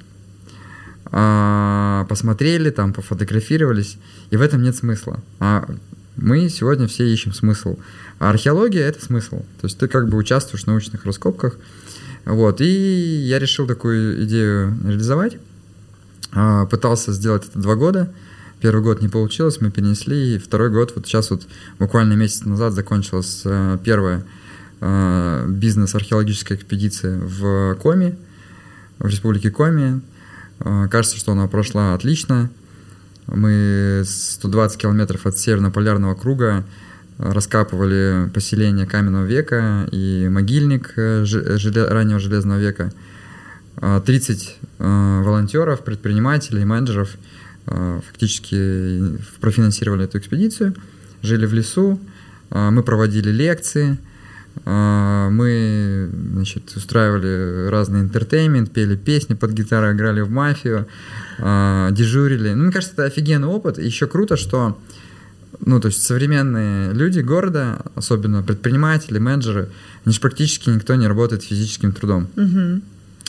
[1.12, 3.98] А, посмотрели, там пофотографировались,
[4.32, 5.20] и в этом нет смысла.
[5.40, 5.70] А
[6.22, 7.78] мы сегодня все ищем смысл.
[8.20, 9.40] А археология это смысл.
[9.62, 11.56] То есть ты как бы участвуешь в научных раскопках.
[12.26, 12.62] Вот.
[12.62, 15.38] И я решил такую идею реализовать.
[16.32, 18.14] А, Пытался сделать это два года.
[18.62, 20.36] Первый год не получилось, мы перенесли.
[20.36, 21.48] И второй год, вот сейчас вот
[21.80, 24.26] буквально месяц назад закончилась э, первая
[24.82, 28.18] э, бизнес-археологическая экспедиция в Коми,
[28.98, 30.02] в республике Коми.
[30.60, 32.50] Э, Кажется, что она прошла отлично.
[33.32, 36.64] Мы 120 километров от Северно-Полярного круга
[37.18, 41.26] э, раскапывали поселение каменного века и могильник э,
[41.90, 42.92] раннего железного века.
[43.78, 47.16] А, 30 э, волонтеров, предпринимателей, менеджеров
[47.66, 50.74] фактически профинансировали эту экспедицию,
[51.22, 52.00] жили в лесу,
[52.50, 54.00] мы проводили лекции,
[54.66, 60.88] мы значит, устраивали разный интертеймент, пели песни под гитару, играли в мафию,
[61.40, 62.54] э, дежурили.
[62.54, 63.80] Ну, мне кажется, это офигенный опыт.
[63.80, 64.78] И еще круто, что
[65.62, 69.70] ну, то есть современные люди города, особенно предприниматели, менеджеры,
[70.06, 72.28] они же практически никто не работает физическим трудом.
[72.36, 72.82] Мгм.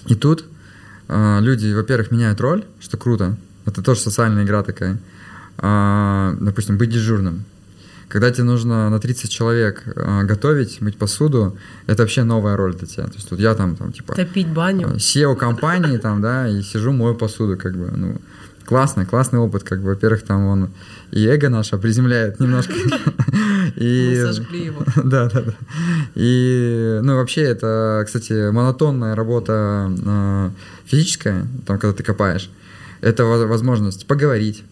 [0.07, 0.45] И тут
[1.09, 3.37] э, люди, во-первых, меняют роль, что круто.
[3.67, 4.99] Это тоже социальная игра такая.
[5.59, 7.45] А, допустим, быть дежурным.
[8.11, 11.57] Когда тебе нужно на 30 человек э, готовить, мыть посуду,
[11.87, 13.05] это вообще новая роль для тебя.
[13.05, 14.89] То есть вот я там, там типа, Топить баню.
[14.97, 18.21] SEO компании там, да, и сижу, мою посуду, как бы, ну,
[18.65, 20.71] классный, классный опыт, как бы, во-первых, там он
[21.13, 22.73] и эго наше приземляет немножко.
[23.77, 24.17] И...
[24.17, 24.85] Мы сожгли его.
[25.05, 25.55] Да, да, да.
[26.17, 30.51] И, ну, вообще, это, кстати, монотонная работа э,
[30.85, 32.51] физическая, там, когда ты копаешь,
[33.03, 34.65] это воз- возможность поговорить.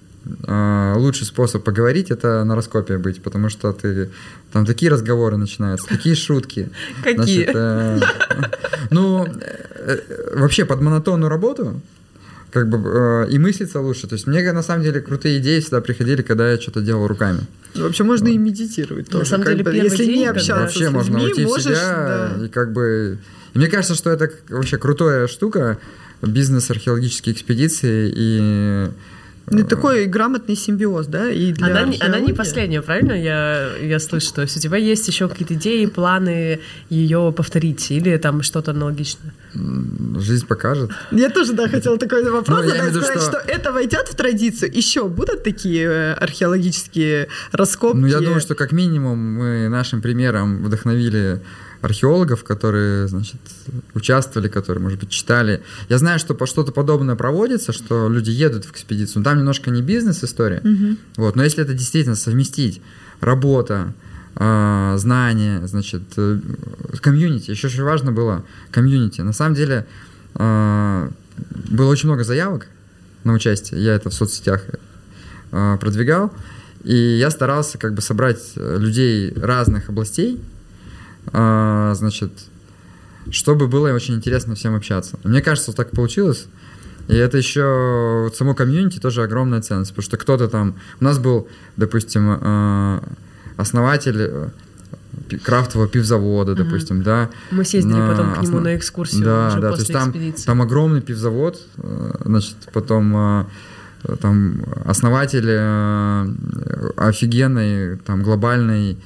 [0.47, 4.11] Э, Лучший способ поговорить это на раскопе быть, потому что ты
[4.53, 6.71] там такие разговоры начинаются, такие шутки.
[7.05, 7.45] Какие?
[7.45, 8.01] Значит, э,
[8.91, 9.99] ну, э,
[10.35, 11.81] вообще под монотонную работу
[12.51, 14.07] как бы э, и мыслиться лучше.
[14.07, 17.41] То есть мне на самом деле крутые идеи всегда приходили, когда я что-то делал руками.
[17.75, 19.31] Ну, Вообще можно и медитировать На тоже.
[19.31, 19.77] самом как деле, бы.
[19.77, 22.45] Если день, не общаться Вообще с можно людьми, уйти в можешь, себя да.
[22.45, 23.19] и как бы.
[23.55, 25.79] И мне кажется, что это вообще крутая штука
[26.23, 28.89] бизнес археологические экспедиции и
[29.51, 33.13] Ну, такой грамотный симбиоз, да, и для Она, не- она не последняя, правильно?
[33.13, 38.17] Я, я слышу, то есть у тебя есть еще какие-то идеи, планы ее повторить или
[38.17, 39.33] там что-то аналогичное?
[40.19, 40.91] Жизнь покажет.
[41.11, 43.41] Я тоже, да, хотела такой вопрос Ну, я задать, виду, сказать, что...
[43.41, 44.71] что- это войдет в традицию.
[44.77, 47.97] Еще будут такие э, археологические раскопки?
[47.99, 51.41] Ну, я думаю, что как минимум мы нашим примером вдохновили
[51.81, 53.41] археологов, которые, значит,
[53.95, 55.63] участвовали, которые, может быть, читали.
[55.89, 59.21] Я знаю, что по что-то подобное проводится, что люди едут в экспедицию.
[59.21, 60.63] Но там немножко не бизнес-история.
[61.17, 61.37] Вот.
[61.37, 62.81] Но если это действительно совместить
[63.21, 63.95] работа,
[64.41, 66.39] а, знания, значит, э,
[67.01, 67.51] комьюнити.
[67.51, 69.21] Еще очень важно было комьюнити.
[69.21, 69.85] На самом деле
[70.37, 71.11] а,
[71.69, 72.69] было очень много заявок
[73.25, 73.83] на участие.
[73.83, 74.63] Я это в соцсетях
[75.51, 76.33] а, продвигал.
[76.85, 80.41] И я старался как бы собрать э, людей разных областей,
[81.33, 82.33] а, значит,
[83.31, 85.19] чтобы было очень интересно всем общаться.
[85.25, 86.47] Мне кажется, так получилось.
[87.09, 90.75] И это еще вот само комьюнити тоже огромная ценность, потому что кто-то там...
[91.01, 93.01] У нас был, допустим, э,
[93.57, 94.49] основатель э,
[95.43, 97.31] крафтового пивзавода, допустим, да.
[97.51, 99.93] Мы съездили на потом к нему основ- на экскурсию да, уже да, то после есть
[99.93, 100.45] там, экспедиции.
[100.45, 103.49] там огромный пивзавод, э, значит, потом
[104.21, 105.51] там основатель
[106.97, 108.97] офигенной там глобальной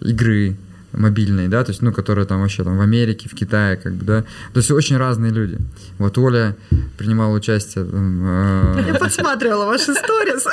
[0.00, 0.58] игры
[0.92, 4.04] мобильной, да, то есть, ну, которая там вообще там в Америке, в Китае, как бы,
[4.04, 4.22] да,
[4.52, 5.58] то есть очень разные люди.
[5.98, 6.56] Вот Оля
[6.98, 10.46] принимала участие там, э, Я подсматривала ваши сторис.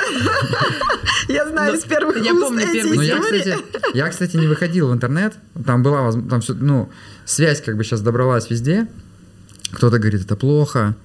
[1.27, 3.39] Я знаю из первых я помню эти первый Ну, я, истории.
[3.41, 5.33] кстати, я, кстати, не выходил в интернет.
[5.65, 6.89] Там была, там все, ну,
[7.25, 8.87] связь как бы сейчас добралась везде.
[9.71, 10.95] Кто-то говорит, это плохо,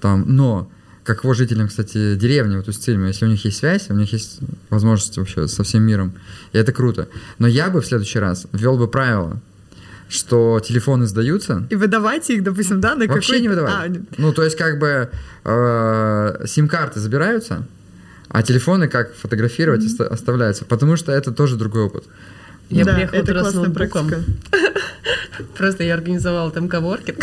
[0.00, 0.70] там, но
[1.04, 4.40] каково жителям, кстати, деревни, вот Устильма, если у них есть связь, у них есть
[4.70, 6.14] возможность вообще со всем миром,
[6.52, 7.08] и это круто.
[7.38, 9.40] Но я бы в следующий раз ввел бы правило,
[10.08, 13.74] что телефоны сдаются, И выдавайте их, допустим, да, на вообще не выдавать.
[13.74, 15.10] А, Ну, то есть, как бы
[15.44, 17.66] э, сим-карты забираются,
[18.28, 22.04] а телефоны как фотографировать оста- оставляются, потому что это тоже другой опыт.
[22.70, 24.08] Я да, приехала это туда с классная ноутбуком.
[24.08, 24.32] практика.
[25.56, 27.18] Просто я организовала там коворкинг.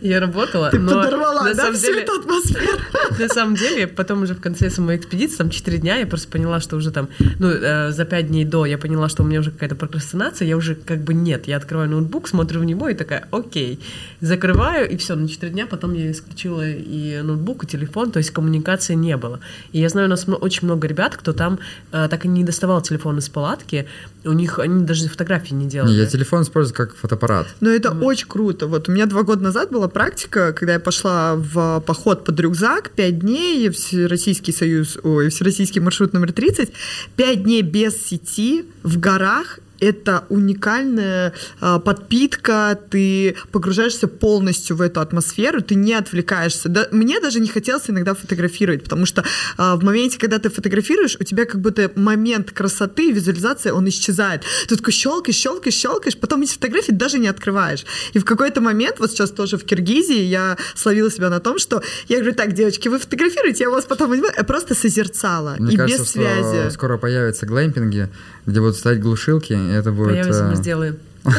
[0.00, 2.02] Я работала, Ты но подорвала, на да, самом всю деле...
[2.02, 2.78] эту атмосферу?
[3.18, 6.60] На самом деле, потом уже в конце самой экспедиции, там 4 дня, я просто поняла,
[6.60, 9.50] что уже там, ну, э, за 5 дней до я поняла, что у меня уже
[9.50, 13.26] какая-то прокрастинация, я уже как бы нет, я открываю ноутбук, смотрю в него и такая,
[13.30, 13.80] окей,
[14.20, 18.30] закрываю, и все, на 4 дня потом я исключила и ноутбук, и телефон, то есть
[18.30, 19.40] коммуникации не было.
[19.72, 21.58] И я знаю, у нас очень много ребят, кто там
[21.92, 23.86] э, так и не доставал телефон из палатки,
[24.24, 25.92] у них, они даже фотографии не делали.
[25.92, 27.46] Не, я телефон использую как фотоаппарат.
[27.60, 28.66] Но это очень круто.
[28.66, 32.90] Вот у меня два года назад была практика, когда я пошла в поход под рюкзак,
[32.90, 36.70] пять дней, Всероссийский союз, ой, Всероссийский маршрут номер 30,
[37.16, 45.00] пять дней без сети в горах, это уникальная а, подпитка, ты погружаешься полностью в эту
[45.00, 46.68] атмосферу, ты не отвлекаешься.
[46.68, 49.24] Да, мне даже не хотелось иногда фотографировать, потому что
[49.56, 54.42] а, в моменте, когда ты фотографируешь, у тебя как будто момент красоты, визуализация, он исчезает.
[54.68, 57.84] Ты такой щелкаешь, щелкаешь, щелкаешь, потом эти фотографии даже не открываешь.
[58.12, 61.82] И в какой-то момент, вот сейчас тоже в Киргизии, я словила себя на том, что
[62.08, 64.26] я говорю, так, девочки, вы фотографируете, я вас потом возьму».
[64.36, 66.70] я просто созерцала, Мне и кажется, без связи.
[66.70, 68.08] скоро появятся глэмпинги,
[68.46, 70.10] где будут стоять глушилки, это будет...
[70.10, 70.98] Появится, мы э, сделаем.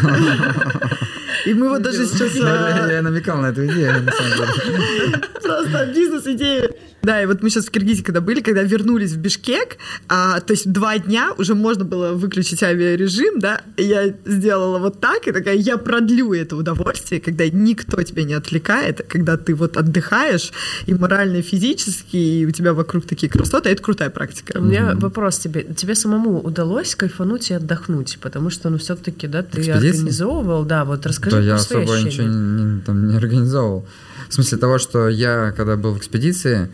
[1.46, 2.32] И мы вот даже сейчас...
[2.44, 5.22] А, я намекал на эту идею, на самом деле.
[5.42, 6.70] Просто бизнес-идея.
[7.04, 9.78] Да, и вот мы сейчас в Киргизии когда были, когда вернулись в Бишкек,
[10.08, 15.00] а, то есть два дня уже можно было выключить авиарежим, да, и я сделала вот
[15.00, 19.78] так, и такая, я продлю это удовольствие, когда никто тебя не отвлекает, когда ты вот
[19.78, 20.52] отдыхаешь
[20.86, 24.60] и морально, и физически, и у тебя вокруг такие красоты, это крутая практика.
[24.60, 25.64] У меня вопрос тебе.
[25.64, 28.20] Тебе самому удалось кайфануть и отдохнуть?
[28.22, 29.88] Потому что, ну, все-таки, да, ты Экспедиции?
[29.90, 32.06] организовывал, да, вот расскажи Да я особо ощущения.
[32.06, 33.88] ничего не, не- там, не организовывал.
[34.30, 36.70] В смысле того, что я, когда был в экспедиции,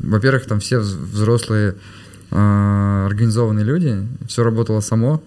[0.00, 1.74] во-первых, там все вз- взрослые
[2.30, 5.22] э, организованные люди, все работало само,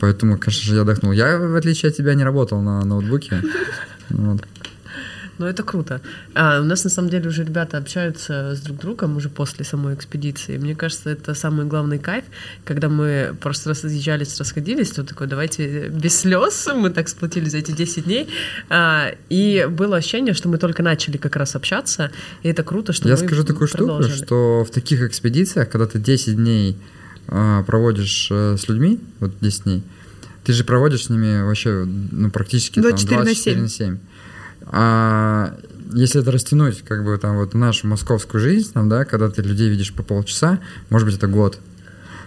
[0.00, 1.12] поэтому, конечно же, я отдохнул.
[1.12, 3.42] Я, в отличие от тебя, не работал на ноутбуке.
[4.10, 4.42] Вот.
[5.38, 6.00] Ну, это круто.
[6.34, 9.94] А, у нас, на самом деле, уже ребята общаются с друг другом уже после самой
[9.94, 10.58] экспедиции.
[10.58, 12.24] Мне кажется, это самый главный кайф,
[12.64, 17.72] когда мы просто разъезжались, расходились, то такой, давайте без слез, мы так сплотились за эти
[17.72, 18.28] 10 дней.
[18.68, 22.10] А, и было ощущение, что мы только начали как раз общаться,
[22.42, 26.36] и это круто, что Я скажу такую штуку, что в таких экспедициях, когда ты 10
[26.36, 26.76] дней
[27.28, 29.82] э, проводишь э, с людьми, вот 10 дней,
[30.44, 33.98] ты же проводишь с ними вообще ну, практически там, 24 на 24 на 7.
[34.66, 35.54] А
[35.92, 39.68] если это растянуть, как бы там вот нашу московскую жизнь, там, да, когда ты людей
[39.68, 40.60] видишь по полчаса,
[40.90, 41.58] может быть, это год.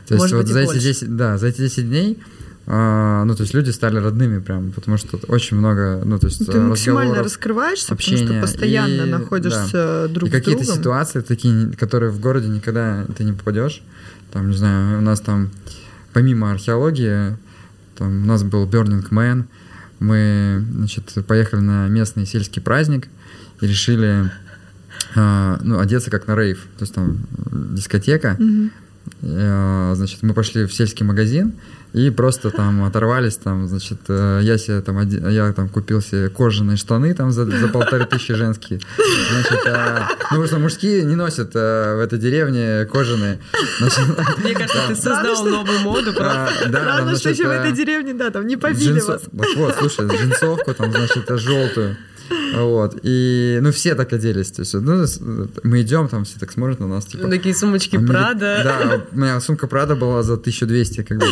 [0.08, 0.82] То есть Может вот быть, и за эти больше.
[0.82, 2.20] 10, да, за эти 10 дней
[2.68, 6.44] а, ну, то есть люди стали родными прям, потому что очень много, ну, то есть
[6.52, 10.80] Ты максимально раскрываешься, потому общения, что постоянно и- находишься друг и какие-то другом.
[10.80, 13.84] ситуации такие, которые в городе никогда ты не попадешь.
[14.32, 15.52] Там, не знаю, у нас там
[16.12, 17.38] помимо археологии,
[17.98, 19.44] там у нас был Burning Man,
[20.00, 23.08] мы, значит, поехали на местный сельский праздник
[23.62, 24.32] и решили,
[25.16, 26.68] а, ну, одеться как на рейв.
[26.78, 27.26] То есть там
[27.74, 28.38] дискотека.
[29.22, 31.54] Э, Значит, мы пошли в сельский магазин
[31.96, 36.76] и просто там оторвались, там, значит, э, я себе там, я там купил себе кожаные
[36.76, 38.82] штаны там за, за полторы тысячи женские.
[39.32, 43.40] Значит, а, ну, потому что мужские не носят э, в этой деревне кожаные.
[43.80, 44.00] Значит,
[44.44, 46.32] Мне кажется, ты создал что- новую моду просто.
[46.66, 49.08] а, да, Странно, там, что еще в значит, этой деревне, да, там не побили Джинсо-
[49.08, 49.22] вас.
[49.56, 51.96] Вот, слушай, джинсовку там, значит, желтую.
[52.56, 52.98] Вот.
[53.04, 54.52] И, ну, все так оделись.
[54.52, 55.06] То есть, ну,
[55.64, 57.28] мы идем, там все так смотрят на нас, типа...
[57.30, 58.62] Такие сумочки Амери- Прада.
[58.64, 61.26] Да, у меня сумка Прада была за 1200, как бы.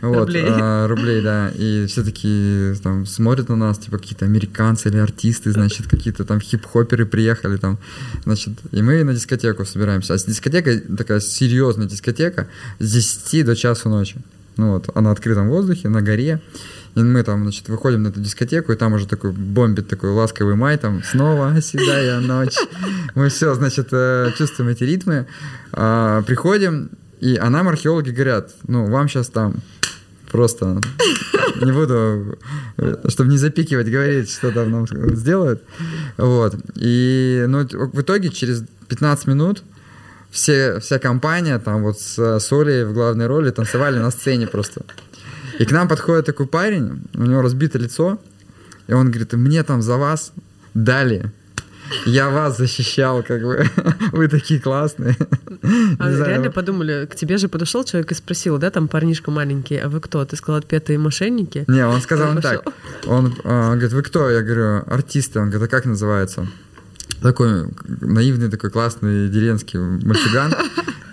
[0.00, 0.44] Вот, Рублей.
[0.46, 1.50] а, рублей, да.
[1.54, 6.40] И все такие там смотрят на нас, типа какие-то американцы или артисты, значит, какие-то там
[6.40, 7.78] хип-хоперы приехали там,
[8.24, 10.14] значит, и мы на дискотеку собираемся.
[10.14, 12.48] А дискотека такая серьезная дискотека
[12.78, 14.16] с 10 до часу ночи.
[14.56, 16.40] Ну вот, а на открытом воздухе, на горе.
[16.96, 20.56] И мы там, значит, выходим на эту дискотеку, и там уже такой бомбит такой ласковый
[20.56, 22.56] май, там снова седая ночь.
[23.14, 25.26] Мы все, значит, э, чувствуем эти ритмы.
[25.72, 26.90] А, Приходим,
[27.20, 29.56] и а нам археологи говорят, ну, вам сейчас там
[30.30, 30.80] просто
[31.60, 32.38] не буду,
[33.08, 35.62] чтобы не запикивать, говорить, что там нам сделают.
[36.16, 36.54] Вот.
[36.76, 39.62] И ну, в итоге через 15 минут
[40.30, 44.82] все, вся компания там вот с Солей в главной роли танцевали на сцене просто.
[45.58, 48.18] И к нам подходит такой парень, у него разбито лицо,
[48.86, 50.32] и он говорит, мне там за вас
[50.74, 51.30] дали.
[52.06, 53.64] Я вас защищал, как бы.
[54.12, 55.16] Вы такие классные.
[55.98, 59.88] А реально подумали, к тебе же подошел человек и спросил, да, там парнишка маленький, а
[59.88, 60.24] вы кто?
[60.24, 61.64] Ты сказал, отпетые мошенники?
[61.68, 62.64] Не, он сказал так.
[63.06, 64.30] Он а, говорит, вы кто?
[64.30, 65.40] Я говорю, артисты.
[65.40, 66.46] Он говорит, а как называется?
[67.22, 67.66] Такой
[68.00, 70.54] наивный, такой классный деревенский мальчуган.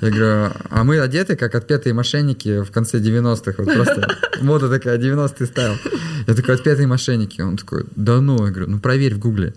[0.01, 3.55] Я говорю, а мы одеты как отпетые мошенники в конце 90-х.
[3.57, 4.07] Вот просто
[4.41, 5.73] мода такая, 90-й стайл.
[6.27, 7.41] Я такой, отпетые мошенники.
[7.41, 8.45] Он такой, да ну.
[8.45, 9.53] Я говорю, ну проверь в гугле.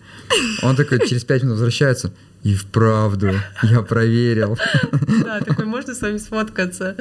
[0.62, 2.12] Он такой через 5 минут возвращается.
[2.43, 4.57] И вправду, я проверил.
[5.25, 6.97] Да, такой, можно с вами сфоткаться?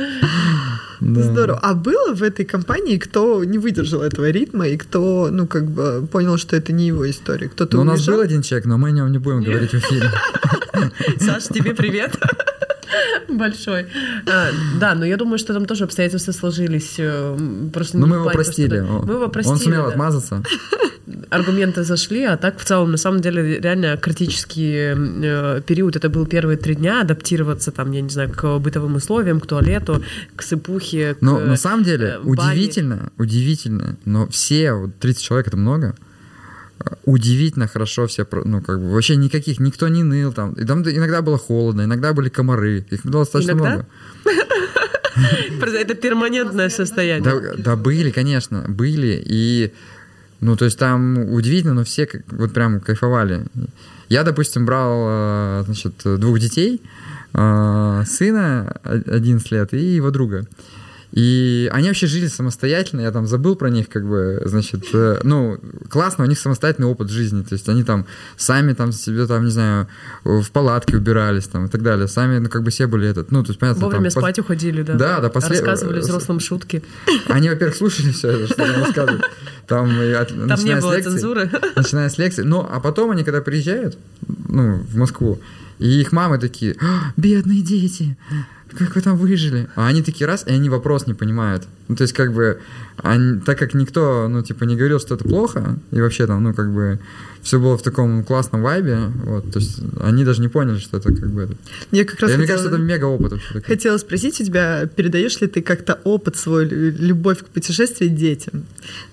[1.00, 1.22] Да.
[1.22, 1.60] Здорово.
[1.60, 6.06] А было в этой компании, кто не выдержал этого ритма и кто, ну, как бы
[6.12, 7.48] понял, что это не его история?
[7.48, 9.76] Кто-то Ну, у нас был один человек, но мы о нем не будем говорить в
[9.76, 10.12] эфире.
[11.20, 12.18] Саш, тебе привет.
[13.28, 13.86] Большой.
[14.28, 14.48] А,
[14.80, 16.96] да, но я думаю, что там тоже обстоятельства сложились.
[16.98, 17.38] э,
[17.74, 18.80] Просто Ну, не мы его плане, простили.
[18.84, 19.54] что- Мы его простили.
[19.54, 19.90] Он сумел да.
[19.90, 20.44] отмазаться.
[21.32, 25.96] Аргументы зашли, а так в целом, на самом деле, реально критический э, период.
[25.96, 30.04] Это был первые три дня адаптироваться, там, я не знаю, к бытовым условиям, к туалету,
[30.36, 32.32] к сыпухе, к Но на самом деле э, бане.
[32.52, 36.09] удивительно, удивительно, но все, вот 30 человек это много, э,
[37.06, 40.54] удивительно хорошо все, ну как бы вообще никаких, никто не ныл там.
[40.54, 43.70] И там иногда было холодно, иногда были комары, их было достаточно Иногда?
[43.70, 43.86] много.
[45.78, 47.56] Это перманентное состояние.
[47.58, 49.22] Да, были, конечно, были.
[49.26, 49.74] И,
[50.40, 53.46] ну, то есть там удивительно, но все вот прям кайфовали.
[54.08, 56.82] Я, допустим, брал, э, значит, двух детей,
[57.34, 60.46] э, сына о- 11 лет и его друга.
[61.12, 65.58] И они вообще жили самостоятельно, я там забыл про них, как бы, значит, э, ну,
[65.90, 68.06] классно, у них самостоятельный опыт жизни, то есть они там
[68.38, 69.88] сами там себе, там, не знаю,
[70.24, 73.42] в палатке убирались там и так далее, сами, ну, как бы все были этот, ну,
[73.44, 74.94] то есть, понятно, Вовремя там, пос- спать уходили, да.
[74.94, 76.84] Да, да, после- Рассказывали взрослым шутки.
[77.28, 79.22] они, во-первых, слушали все это, что я рассказываю.
[79.68, 81.50] Там, от- Там не начиная с было лекций- цензуры.
[81.76, 82.44] Начиная с лекции.
[82.44, 83.98] Ну, а потом они, когда приезжают,
[84.48, 85.40] ну, в Москву,
[85.80, 88.18] и их мамы такие, «А, бедные дети,
[88.78, 89.70] как вы там выжили?
[89.76, 91.68] А они такие раз, и они вопрос не понимают.
[91.90, 92.60] Ну, то есть, как бы,
[92.98, 96.54] они- так как никто, ну, типа, не говорил, что это плохо, и вообще там, ну,
[96.54, 97.00] как бы,
[97.42, 101.10] все было в таком классном вайбе, вот, то есть, они даже не поняли, что это,
[101.12, 101.54] как бы, это.
[101.92, 103.62] Я как раз И мне хотела- кажется, это мега опыт вообще.
[103.62, 108.66] Хотела спросить у тебя, передаешь ли ты как-то опыт свой, лю- любовь к путешествию детям?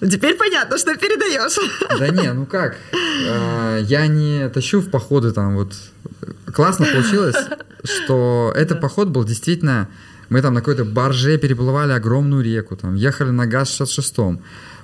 [0.02, 1.56] Ну, теперь понятно, что передаешь.
[1.98, 2.76] Да не, ну как?
[3.30, 5.72] А, Я не тащу в походы там вот.
[6.52, 7.36] Классно получилось,
[7.84, 9.88] что этот поход был действительно...
[10.28, 14.38] Мы там на какой-то барже переплывали огромную реку, там, ехали на ГАЗ-66.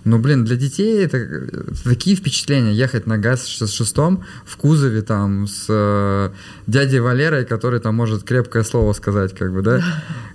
[0.04, 5.66] Ну, блин, для детей это, это такие впечатления, ехать на ГАЗ-66 в кузове там с
[5.68, 6.30] э,
[6.66, 9.80] дядей Валерой, который там может крепкое слово сказать, как бы, да?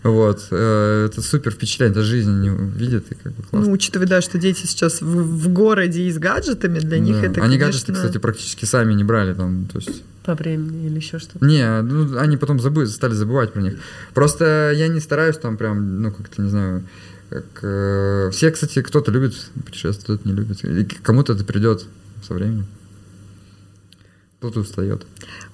[0.03, 0.47] Вот.
[0.51, 3.67] э, это супер впечатление, это жизнь не видит, и как бы классно.
[3.67, 7.27] Ну, учитывая, да, что дети сейчас в, в городе и с гаджетами, для них Да.
[7.27, 7.65] это, Они конечно...
[7.65, 10.03] гаджеты, кстати, практически сами не брали там, то есть...
[10.27, 11.43] По времени или еще что-то.
[11.45, 13.79] Не, ну, они потом забы- стали забывать про них.
[14.13, 16.83] Просто я не стараюсь там прям, ну, как-то, не знаю,
[17.29, 17.45] как...
[17.63, 19.33] э, Все, кстати, кто-то любит
[19.65, 20.63] путешествовать, кто-то не любит.
[20.65, 21.85] И кому-то это придет
[22.27, 22.67] со временем.
[24.39, 25.05] Кто-то устает.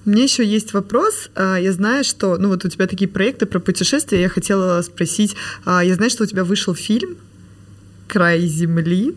[0.04, 1.30] У меня еще есть вопрос.
[1.36, 4.20] А, Я знаю, что, ну вот у тебя такие проекты про путешествия.
[4.20, 7.16] Я хотела спросить, а, я знаю, что у тебя вышел фильм
[8.08, 9.14] «Край земли».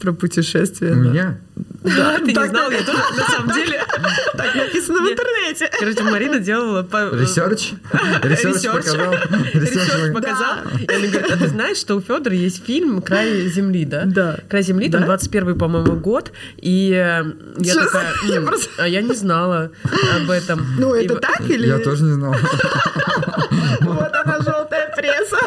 [0.00, 0.92] Про путешествия.
[0.92, 1.00] У да.
[1.00, 1.38] меня?
[1.84, 3.80] Да, ты не знал, я тоже на самом деле.
[4.36, 5.12] Так написано в Нет.
[5.12, 5.70] интернете.
[5.78, 7.10] Короче, Марина делала по...
[7.14, 7.72] Research?
[8.22, 9.12] Research показал?
[9.54, 10.56] Research показал.
[10.80, 14.02] И она говорит, а ты знаешь, что у Федора есть фильм «Край земли», да?
[14.06, 14.38] Да.
[14.48, 15.06] «Край земли», там Да?
[15.06, 16.32] 21 по-моему, год.
[16.56, 17.24] И э,
[17.58, 19.70] я такая, Я «М, просто- а я не знала
[20.16, 20.66] об этом.
[20.78, 21.66] Ну, это так или...
[21.68, 22.34] Я тоже не знал.
[23.80, 25.38] Вот она, желтая пресса.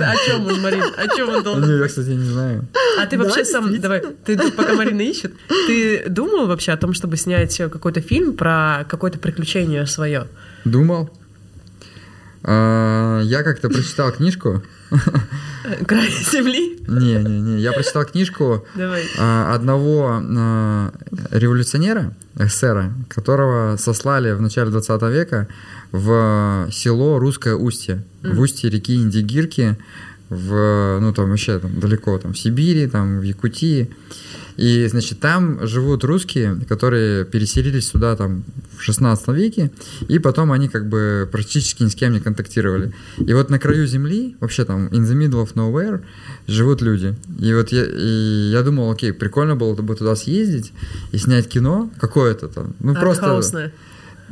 [0.00, 0.84] О чем он, Марин?
[0.96, 1.64] О чем он должен?
[1.70, 2.64] Не, Я, кстати, не знаю.
[2.98, 5.32] А ты Да, вообще сам, давай, ты пока Марина ищет,
[5.66, 10.26] ты думал вообще о том, чтобы снять какой-то фильм про какое-то приключение свое?
[10.64, 11.10] Думал.
[12.44, 14.62] А, Я как-то прочитал книжку.
[15.86, 16.78] Край земли?
[16.86, 19.04] Не-не-не, я прочитал книжку Давай.
[19.18, 20.92] а, одного а,
[21.30, 25.48] революционера, эсера, которого сослали в начале 20 века
[25.92, 29.78] в село Русское Устье, в устье реки Индигирки,
[30.34, 33.90] в, ну там вообще там далеко, там в Сибири, там в Якутии.
[34.56, 38.44] И, значит, там живут русские, которые переселились сюда там
[38.76, 39.70] в 16 веке,
[40.08, 42.92] и потом они как бы практически ни с кем не контактировали.
[43.18, 46.02] И вот на краю земли, вообще там in the middle of nowhere,
[46.46, 47.14] живут люди.
[47.40, 50.72] И вот я, и я думал, окей, прикольно было бы туда съездить
[51.12, 52.74] и снять кино какое-то там.
[52.80, 53.72] Ну, просто...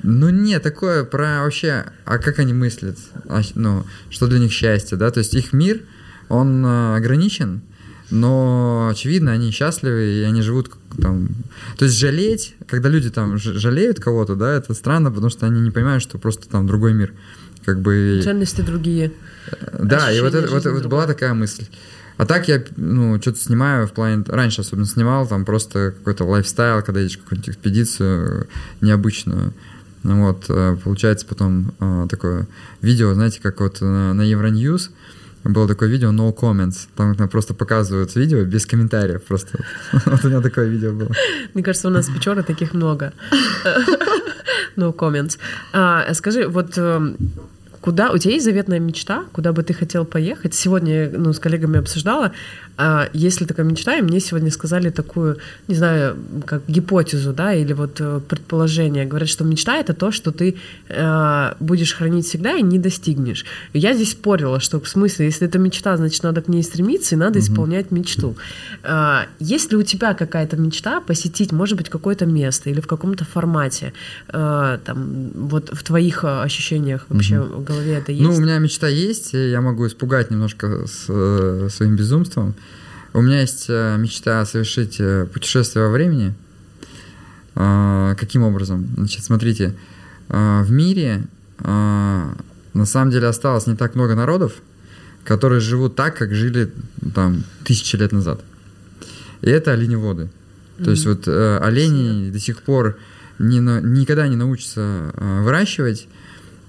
[0.02, 2.96] Ну, не, такое про вообще, а как они мыслят,
[3.28, 5.82] А, ну, что для них счастье, да, то есть их мир,
[6.28, 7.62] он а, ограничен,
[8.10, 10.70] но, очевидно, они счастливы, и они живут
[11.00, 11.28] там...
[11.78, 15.70] То есть жалеть, когда люди там жалеют кого-то, да, это странно, потому что они не
[15.70, 17.12] понимают, что просто там другой мир.
[17.64, 18.20] Как бы...
[18.24, 19.12] Ценности другие.
[19.78, 21.66] Да, и вот, это, вот, вот была такая мысль.
[22.16, 24.24] А так я, ну, что-то снимаю в плане...
[24.26, 28.48] Раньше особенно снимал, там просто какой-то лайфстайл, когда едешь в какую-нибудь экспедицию
[28.80, 29.54] необычную.
[30.02, 32.46] Ну вот, э, получается потом э, такое
[32.80, 34.90] видео, знаете, как вот на, Евроньюз
[35.44, 36.76] было такое видео No Comments.
[36.96, 39.58] Там просто показывают видео без комментариев просто.
[40.06, 41.10] Вот у меня такое видео было.
[41.54, 43.12] Мне кажется, у нас в Печоры таких много.
[44.76, 45.38] No comments.
[45.72, 47.16] А, скажи, вот эм,
[47.80, 50.54] куда у тебя есть заветная мечта, куда бы ты хотел поехать?
[50.54, 52.32] Сегодня ну, с коллегами обсуждала,
[52.80, 56.16] а, есть ли такая мечта, и мне сегодня сказали такую, не знаю,
[56.46, 59.04] как гипотезу, да, или вот э, предположение.
[59.04, 60.56] Говорят, что мечта это то, что ты
[60.88, 63.44] э, будешь хранить всегда и не достигнешь.
[63.72, 67.14] И я здесь спорила, что в смысле, если это мечта, значит, надо к ней стремиться
[67.14, 68.36] и надо исполнять мечту.
[68.82, 73.24] А, есть ли у тебя какая-то мечта посетить, может быть, какое-то место или в каком-то
[73.24, 73.92] формате?
[74.32, 78.22] э, там, вот в твоих э, ощущениях вообще в голове это есть?
[78.22, 82.54] Ну, у меня мечта есть, я могу испугать немножко с, э, своим безумством.
[83.12, 86.34] У меня есть э, мечта совершить э, путешествие во времени.
[87.56, 88.88] А, каким образом?
[88.96, 89.74] Значит, смотрите,
[90.28, 91.24] а, в мире
[91.58, 92.34] а,
[92.72, 94.52] на самом деле осталось не так много народов,
[95.24, 96.72] которые живут так, как жили
[97.14, 98.40] там тысячи лет назад.
[99.42, 100.30] И это оленеводы.
[100.82, 102.96] То есть вот э, олени до сих пор
[103.38, 106.08] не на- никогда не научатся э, выращивать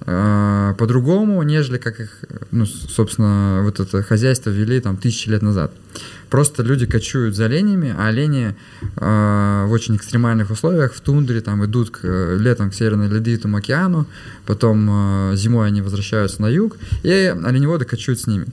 [0.05, 5.71] э, по-другому, нежели как их, ну, собственно, вот это хозяйство вели там тысячи лет назад.
[6.29, 8.55] Просто люди кочуют за оленями, а олени
[8.97, 11.99] э, в очень экстремальных условиях в тундре там идут к,
[12.37, 14.07] летом к Северному Ледовитому океану,
[14.45, 17.11] потом э, зимой они возвращаются на юг, и
[17.43, 18.47] оленеводы кочуют с ними.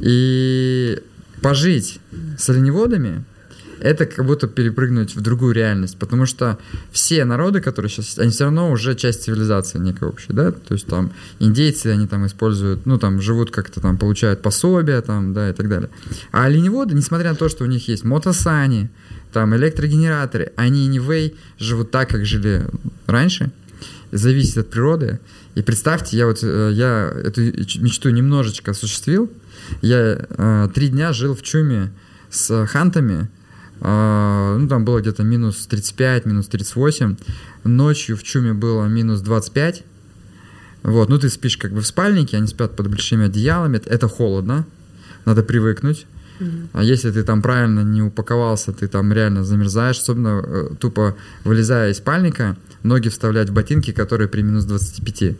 [0.00, 1.00] И
[1.40, 2.00] пожить
[2.38, 3.24] с оленеводами
[3.84, 6.58] это как будто перепрыгнуть в другую реальность, потому что
[6.90, 10.86] все народы, которые сейчас, они все равно уже часть цивилизации некой общей, да, то есть
[10.86, 15.52] там индейцы, они там используют, ну там живут как-то там, получают пособия там, да, и
[15.52, 15.90] так далее.
[16.32, 18.88] А оленеводы, несмотря на то, что у них есть мотосани,
[19.34, 22.66] там электрогенераторы, они anyway живут так, как жили
[23.06, 23.50] раньше,
[24.12, 25.20] зависит от природы.
[25.56, 27.42] И представьте, я вот э, я эту
[27.82, 29.30] мечту немножечко осуществил.
[29.82, 31.92] Я э, три дня жил в чуме
[32.30, 33.28] с хантами.
[33.80, 37.16] Э, ну, там было где-то минус 35, минус 38.
[37.64, 39.84] Ночью в чуме было минус 25.
[40.82, 43.80] Вот, ну ты спишь как бы в спальнике, они спят под большими одеялами.
[43.86, 44.66] Это холодно,
[45.24, 46.06] надо привыкнуть.
[46.72, 51.92] А если ты там правильно не упаковался, ты там реально замерзаешь, особенно э, тупо вылезая
[51.92, 55.36] из спальника, ноги вставлять в ботинки, которые при минус 25.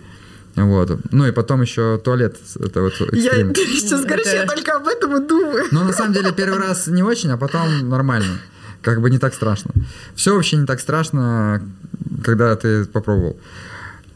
[0.57, 1.13] Вот.
[1.13, 2.37] Ну и потом еще туалет.
[2.59, 3.53] Это вот Я экстрим.
[3.55, 5.65] ты сейчас говоришь, я только об этом и думаю.
[5.73, 8.39] Но на самом деле первый раз не очень, а потом нормально.
[8.83, 9.73] Как бы не так страшно.
[10.15, 11.63] Все вообще не так страшно,
[12.23, 13.39] когда ты попробовал.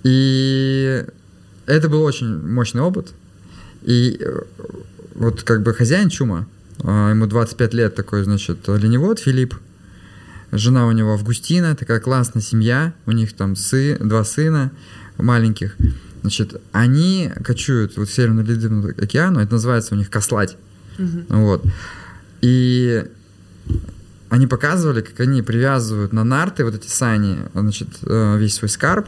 [0.04, 1.04] И
[1.66, 3.08] это был очень мощный опыт.
[3.82, 4.40] И э,
[5.14, 6.46] вот как бы хозяин чума,
[6.82, 9.54] а, ему 25 лет, такой, значит, оленевод Филипп,
[10.52, 14.70] жена у него Августина, такая классная семья, у них там сы, два сына
[15.16, 15.76] маленьких.
[16.22, 20.56] Значит, они кочуют вот в Северном Ледовитом океану, это называется у них кослать.
[21.28, 21.64] Вот.
[22.40, 23.04] И
[24.30, 29.06] они показывали, как они привязывают на нарты вот эти сани, значит, э, весь свой скарб,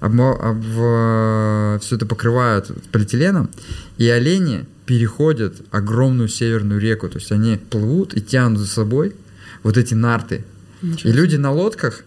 [0.00, 3.50] обмо- об- все это покрывают полиэтиленом,
[3.98, 9.14] и олени переходят огромную северную реку, то есть они плывут и тянут за собой
[9.62, 10.44] вот эти нарты.
[10.82, 12.02] И люди на лодках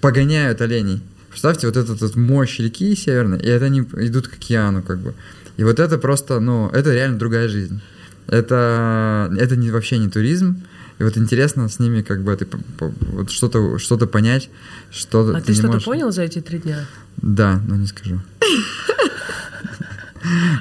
[0.00, 1.02] погоняют оленей.
[1.36, 5.12] Представьте, вот эту вот мощь реки северной, и это они идут к океану, как бы.
[5.58, 7.82] И вот это просто, ну, это реально другая жизнь.
[8.26, 10.62] Это, это не, вообще не туризм.
[10.98, 12.46] И вот интересно с ними как бы ты,
[12.80, 14.48] вот что-то что понять,
[14.90, 16.86] что А ты не что-то можешь- понял за эти три дня?
[17.18, 18.22] Да, но не скажу.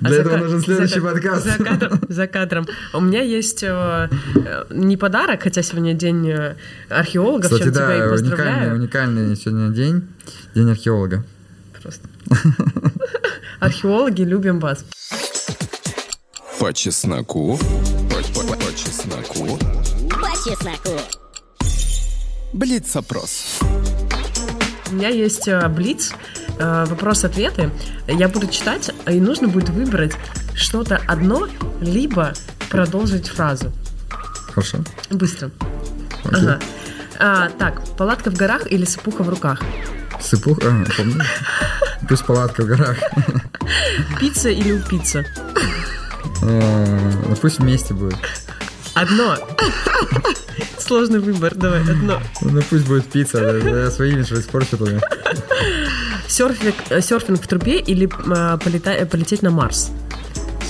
[0.02, 1.46] А Для за этого нужен следующий ка- подкаст.
[1.46, 2.68] За кадром, за кадром.
[2.94, 6.56] У меня есть э, э, не подарок, хотя сегодня день э,
[6.90, 8.76] археолога, Кстати, чем тебя да, и уникальный, поздравляю.
[8.76, 10.04] уникальный сегодня день,
[10.56, 11.24] день археолога.
[11.82, 12.08] Просто.
[13.60, 14.84] Археологи, любим вас.
[16.60, 17.58] По чесноку.
[18.10, 19.58] По, по- по чесноку.
[20.10, 21.00] По чесноку.
[22.54, 23.60] Блиц-опрос.
[24.90, 26.14] У меня есть э, блиц,
[26.58, 27.72] э, вопрос-ответы.
[28.08, 30.14] Я буду читать, и нужно будет выбрать
[30.56, 31.48] что-то одно,
[31.82, 32.34] либо
[32.70, 33.72] продолжить фразу.
[34.54, 34.78] Хорошо?
[35.10, 35.52] Быстро.
[36.24, 36.40] Окей.
[36.40, 36.60] Ага.
[37.20, 39.62] А, так, палатка в горах или сыпуха в руках?
[40.26, 40.84] Сыпух, а.
[42.10, 42.98] Пусть палатка в горах.
[44.20, 45.24] Пицца или упицца?
[46.42, 48.18] А, ну Пусть вместе будет.
[48.96, 49.38] Одно.
[50.80, 52.22] Сложный выбор, давай, одно.
[52.42, 55.00] Ну пусть будет пицца, я свой имидж испорчу тогда.
[56.28, 59.92] Серфинг, э, серфинг в трубе или полета- э, полететь на Марс?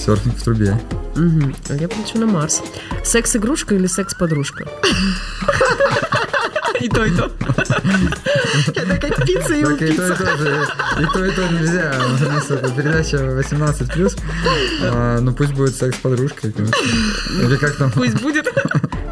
[0.06, 0.80] Серфинг в трубе.
[1.16, 1.56] Мгм.
[1.70, 2.62] Я полечу на Марс.
[3.04, 4.66] Секс-игрушка или секс-подружка?
[6.86, 7.32] И то, и то.
[8.76, 10.68] Это как пицца и Так и то, и то же.
[11.02, 11.96] И то, и то нельзя.
[12.00, 14.20] У нас это передача 18+.
[14.84, 16.52] А, Ну пусть будет секс с подружкой.
[16.52, 16.76] конечно.
[17.42, 17.90] Или как там?
[17.92, 18.48] Пусть будет.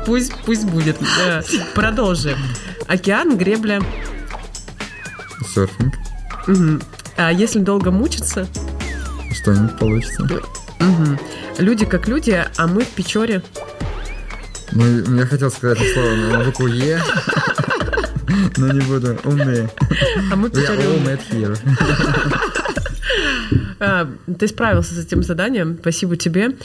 [0.05, 0.97] Пусть, пусть будет.
[1.25, 1.41] Э,
[1.73, 2.37] Продолжим.
[2.87, 3.81] Океан, гребля.
[5.55, 5.95] Серфинг.
[7.17, 8.47] А если долго мучиться?
[9.31, 10.27] Что-нибудь получится.
[10.79, 11.19] Мгм.
[11.57, 13.41] Люди как люди, а мы в Печоре.
[14.75, 16.99] Ну, я хотел сказать это слово на букву Е,
[18.57, 19.17] но не буду.
[19.23, 19.69] Умные.
[20.31, 20.49] А мы
[21.31, 21.57] here.
[23.79, 24.07] А,
[24.39, 25.77] Ты справился с этим заданием.
[25.79, 26.55] Спасибо тебе.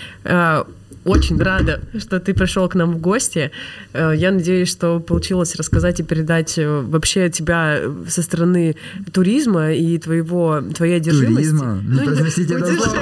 [1.09, 3.51] Очень рада, что ты пришел к нам в гости.
[3.93, 8.77] Э, Я надеюсь, что получилось рассказать и передать э, вообще тебя со стороны
[9.13, 11.35] туризма и твоего, твоей одержимости.
[11.51, 11.81] Туризма?
[11.83, 12.99] Не Ну, произносите это слово.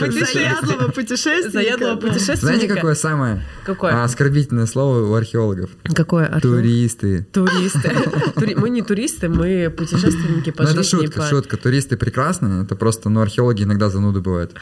[0.00, 0.26] Путешественника.
[0.32, 1.50] Заядлого путешественника.
[1.50, 2.00] Заядлого да.
[2.00, 2.46] путешественника.
[2.46, 4.02] Знаете, какое самое Какое?
[4.04, 5.70] оскорбительное слово у археологов?
[5.94, 6.26] Какое?
[6.26, 6.42] Археолог?
[6.60, 7.26] Туристы.
[7.32, 7.90] Туристы.
[8.36, 11.00] Тури- Мы не туристы, мы путешественники по Ну, это жизни.
[11.02, 11.56] шутка, по- шутка.
[11.56, 14.52] Туристы прекрасны, это просто, ну, археологи иногда зануды бывают.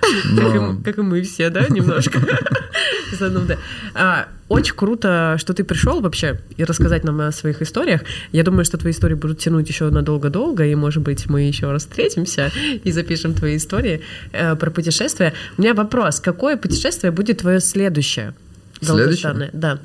[0.00, 2.20] Как и, Но как и мы все, да, немножко.
[3.18, 3.58] Зануда.
[3.94, 8.02] А, Очень круто, что ты пришел вообще и рассказать нам о своих историях.
[8.32, 11.82] Я думаю, что твои истории будут тянуть еще надолго-долго, и, может быть, мы еще раз
[11.82, 12.50] встретимся
[12.84, 14.02] и запишем твои истории
[14.32, 15.32] э, про путешествия.
[15.56, 16.20] У меня вопрос.
[16.20, 18.34] Какое путешествие будет твое следующее?
[18.80, 19.50] Следующее?
[19.52, 19.78] Да.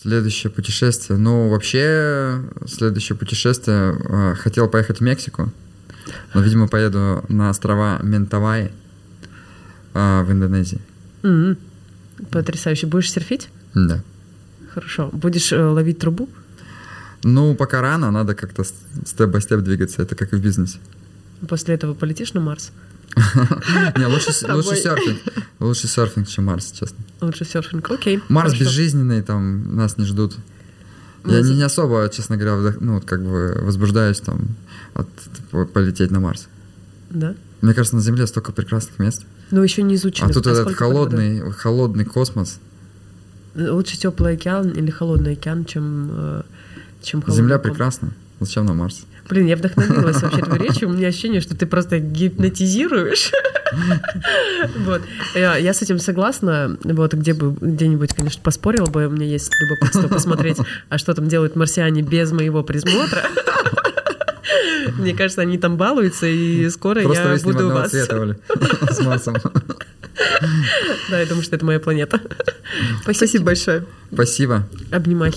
[0.00, 1.18] Следующее путешествие.
[1.18, 3.96] Ну, вообще, следующее путешествие.
[4.08, 5.50] э, Хотел поехать в Мексику,
[6.34, 8.72] но, видимо, поеду на острова Ментавай
[9.94, 10.80] э, в Индонезии.
[11.22, 11.56] М.
[12.30, 12.86] Потрясающе.
[12.86, 13.48] Будешь серфить?
[13.74, 14.02] Да.
[14.74, 15.10] Хорошо.
[15.12, 16.28] Будешь э, ловить трубу?
[17.24, 18.64] Ну, пока рано, надо как-то
[19.04, 20.78] степ-бай-степ двигаться, это как и в бизнесе.
[21.48, 22.72] После этого полетишь на Марс?
[23.96, 25.18] Не, лучше, серфинг.
[25.58, 26.98] Лучше серфинг, чем Марс, честно.
[27.20, 27.90] Лучше серфинг.
[27.90, 28.20] Окей.
[28.28, 30.36] Марс безжизненный, там нас не ждут.
[31.24, 34.56] Я не, особо, честно говоря, ну, как бы возбуждаюсь там
[34.94, 35.08] от
[35.50, 36.48] по- полететь на Марс.
[37.10, 37.34] Да?
[37.60, 39.24] Мне кажется, на Земле столько прекрасных мест.
[39.50, 40.28] Но еще не изучено.
[40.28, 41.10] А тут этот сколько погода?
[41.16, 42.58] холодный, холодный космос.
[43.54, 46.42] Лучше теплый океан или холодный океан, чем, э,
[47.02, 48.12] чем холодный Земля ком- прекрасна.
[48.40, 49.04] Зачем на Марс?
[49.28, 50.88] Блин, я вдохновилась вообще твоей речью.
[50.88, 53.32] У меня ощущение, что ты просто гипнотизируешь.
[54.78, 55.02] Вот.
[55.34, 56.78] Я я с этим согласна.
[56.84, 59.06] Вот где бы где-нибудь, конечно, поспорила бы.
[59.06, 60.56] У меня есть любопытство посмотреть,
[60.88, 63.22] а что там делают марсиане без моего присмотра.
[64.98, 67.90] Мне кажется, они там балуются, и скоро я буду у вас.
[67.90, 68.36] Цвета,
[68.90, 69.36] С Марсом.
[71.10, 72.20] Да, я думаю, что это моя планета.
[73.02, 73.84] Спасибо, большое.
[74.12, 74.66] Спасибо.
[74.90, 75.34] Обнимай.